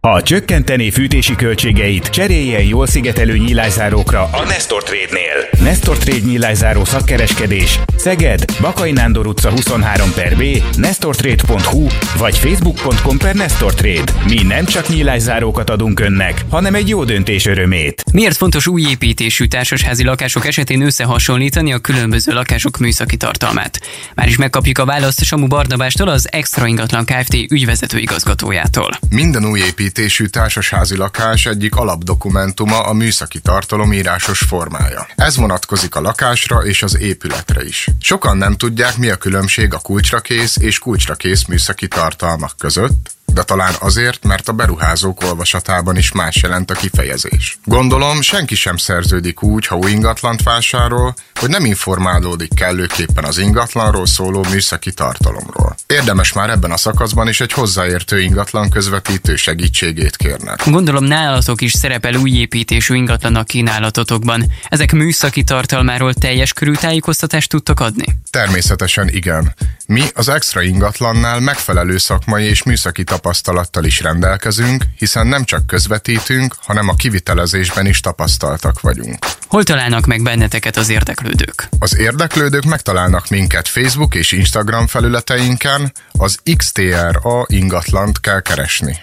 Ha 0.07 0.21
csökkenteni 0.21 0.91
fűtési 0.91 1.35
költségeit, 1.35 2.09
cseréljen 2.09 2.63
jól 2.63 2.87
szigetelő 2.87 3.37
nyílászárókra 3.37 4.29
a 4.31 4.43
Nestor 4.43 4.83
Trade-nél. 4.83 5.63
Nestor 5.63 5.97
Trade 5.97 6.25
nyílászáró 6.25 6.85
szakkereskedés 6.85 7.79
Szeged, 7.97 8.45
Bakai 8.61 8.91
Nándor 8.91 9.27
utca 9.27 9.49
23 9.49 10.13
per 10.13 10.37
B, 10.37 10.43
nestortrade.hu 10.75 11.87
vagy 12.17 12.37
facebook.com 12.37 13.17
per 13.17 13.35
Nestor 13.35 13.73
Trade. 13.73 14.11
Mi 14.27 14.43
nem 14.43 14.65
csak 14.65 14.87
nyílászárókat 14.87 15.69
adunk 15.69 15.99
önnek, 15.99 16.45
hanem 16.49 16.75
egy 16.75 16.89
jó 16.89 17.03
döntés 17.03 17.45
örömét. 17.45 18.03
Miért 18.11 18.37
fontos 18.37 18.67
új 18.67 18.81
építésű 18.89 19.45
társasházi 19.45 20.03
lakások 20.03 20.45
esetén 20.45 20.81
összehasonlítani 20.81 21.73
a 21.73 21.79
különböző 21.79 22.33
lakások 22.33 22.77
műszaki 22.77 23.17
tartalmát? 23.17 23.79
Már 24.15 24.27
is 24.27 24.37
megkapjuk 24.37 24.77
a 24.77 24.85
választ 24.85 25.23
Samu 25.23 25.47
Barnabástól, 25.47 26.07
az 26.07 26.27
Extra 26.31 26.67
Ingatlan 26.67 27.05
Kft. 27.05 27.33
ügyvezető 27.33 27.97
igazgatójától. 27.97 28.99
Minden 29.09 29.45
új 29.45 29.61
építésű 29.91 30.25
társasházi 30.25 30.97
lakás 30.97 31.45
egyik 31.45 31.75
alapdokumentuma 31.75 32.79
a 32.79 32.93
műszaki 32.93 33.39
tartalom 33.39 33.93
írásos 33.93 34.39
formája. 34.39 35.07
Ez 35.15 35.35
vonatkozik 35.35 35.95
a 35.95 36.01
lakásra 36.01 36.65
és 36.65 36.83
az 36.83 36.99
épületre 36.99 37.63
is. 37.63 37.87
Sokan 37.99 38.37
nem 38.37 38.55
tudják, 38.55 38.97
mi 38.97 39.09
a 39.09 39.15
különbség 39.15 39.73
a 39.73 39.79
kulcsrakész 39.79 40.57
és 40.57 40.79
kulcsrakész 40.79 41.45
műszaki 41.45 41.87
tartalmak 41.87 42.53
között, 42.57 43.11
de 43.33 43.43
talán 43.43 43.73
azért, 43.79 44.23
mert 44.23 44.47
a 44.47 44.53
beruházók 44.53 45.23
olvasatában 45.23 45.97
is 45.97 46.11
más 46.11 46.41
jelent 46.41 46.71
a 46.71 46.73
kifejezés. 46.73 47.57
Gondolom, 47.65 48.21
senki 48.21 48.55
sem 48.55 48.77
szerződik 48.77 49.43
úgy, 49.43 49.67
ha 49.67 49.75
új 49.75 49.91
ingatlant 49.91 50.43
vásárol, 50.43 51.13
hogy 51.35 51.49
nem 51.49 51.65
informálódik 51.65 52.53
kellőképpen 52.53 53.23
az 53.23 53.37
ingatlanról 53.37 54.05
szóló 54.05 54.45
műszaki 54.49 54.91
tartalomról. 54.91 55.75
Érdemes 55.87 56.33
már 56.33 56.49
ebben 56.49 56.71
a 56.71 56.77
szakaszban 56.77 57.27
is 57.27 57.41
egy 57.41 57.51
hozzáértő 57.51 58.21
ingatlan 58.21 58.69
közvetítő 58.69 59.35
segítségét 59.35 60.15
kérnek. 60.15 60.69
Gondolom 60.69 61.03
nálatok 61.03 61.61
is 61.61 61.71
szerepel 61.71 62.15
új 62.15 62.31
építésű 62.31 62.95
ingatlan 62.95 63.35
a 63.35 63.43
kínálatotokban. 63.43 64.45
Ezek 64.69 64.91
műszaki 64.91 65.43
tartalmáról 65.43 66.13
teljes 66.13 66.53
körű 66.53 66.73
tájékoztatást 66.73 67.49
tudtok 67.49 67.79
adni? 67.79 68.05
Természetesen 68.29 69.09
igen. 69.09 69.55
Mi 69.87 70.03
az 70.13 70.29
extra 70.29 70.61
ingatlannál 70.61 71.39
megfelelő 71.39 71.97
szakmai 71.97 72.43
és 72.43 72.63
műszaki 72.63 73.03
tapasztalattal 73.21 73.83
is 73.83 74.01
rendelkezünk, 74.01 74.83
hiszen 74.97 75.27
nem 75.27 75.43
csak 75.43 75.67
közvetítünk, 75.67 76.55
hanem 76.61 76.89
a 76.89 76.93
kivitelezésben 76.93 77.85
is 77.85 77.99
tapasztaltak 77.99 78.81
vagyunk. 78.81 79.17
Hol 79.47 79.63
találnak 79.63 80.05
meg 80.05 80.21
benneteket 80.21 80.77
az 80.77 80.89
érdeklődők? 80.89 81.69
Az 81.79 81.97
érdeklődők 81.97 82.63
megtalálnak 82.63 83.29
minket 83.29 83.67
Facebook 83.67 84.15
és 84.15 84.31
Instagram 84.31 84.87
felületeinken, 84.87 85.91
az 86.11 86.39
XTRA 86.57 87.45
ingatlant 87.45 88.19
kell 88.19 88.41
keresni. 88.41 88.99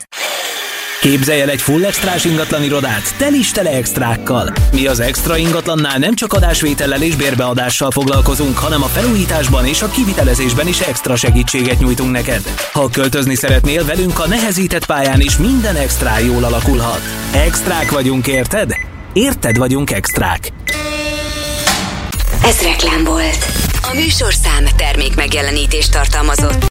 Képzelj 1.00 1.40
el 1.40 1.48
egy 1.48 1.62
full 1.62 1.84
extrás 1.84 2.24
ingatlan 2.24 2.62
irodát, 2.62 3.16
tel 3.16 3.34
is 3.34 3.50
tele 3.50 3.70
extrákkal. 3.70 4.52
Mi 4.72 4.86
az 4.86 5.00
extra 5.00 5.36
ingatlannál 5.36 5.98
nem 5.98 6.14
csak 6.14 6.32
adásvétellel 6.32 7.02
és 7.02 7.16
bérbeadással 7.16 7.90
foglalkozunk, 7.90 8.58
hanem 8.58 8.82
a 8.82 8.86
felújításban 8.86 9.66
és 9.66 9.82
a 9.82 9.88
kivitelezésben 9.88 10.66
is 10.66 10.80
extra 10.80 11.16
segítséget 11.16 11.78
nyújtunk 11.78 12.10
neked. 12.10 12.42
Ha 12.72 12.88
költözni 12.88 13.34
szeretnél 13.34 13.84
velünk 13.84 14.18
a 14.18 14.28
nehezített 14.28 14.86
pályán 14.86 15.20
is 15.20 15.36
minden 15.36 15.76
extra 15.76 16.18
jól 16.18 16.44
alakulhat. 16.44 17.00
Extrák 17.32 17.90
vagyunk, 17.90 18.26
érted? 18.26 18.70
Érted 19.12 19.56
vagyunk 19.56 19.90
extrák. 19.90 20.52
Ez 22.44 22.60
reklám 22.62 23.04
volt. 23.04 23.46
A 23.82 23.94
műsorszám 23.94 24.64
termék 24.76 25.14
megjelenítést 25.14 25.92
tartalmazott. 25.92 26.64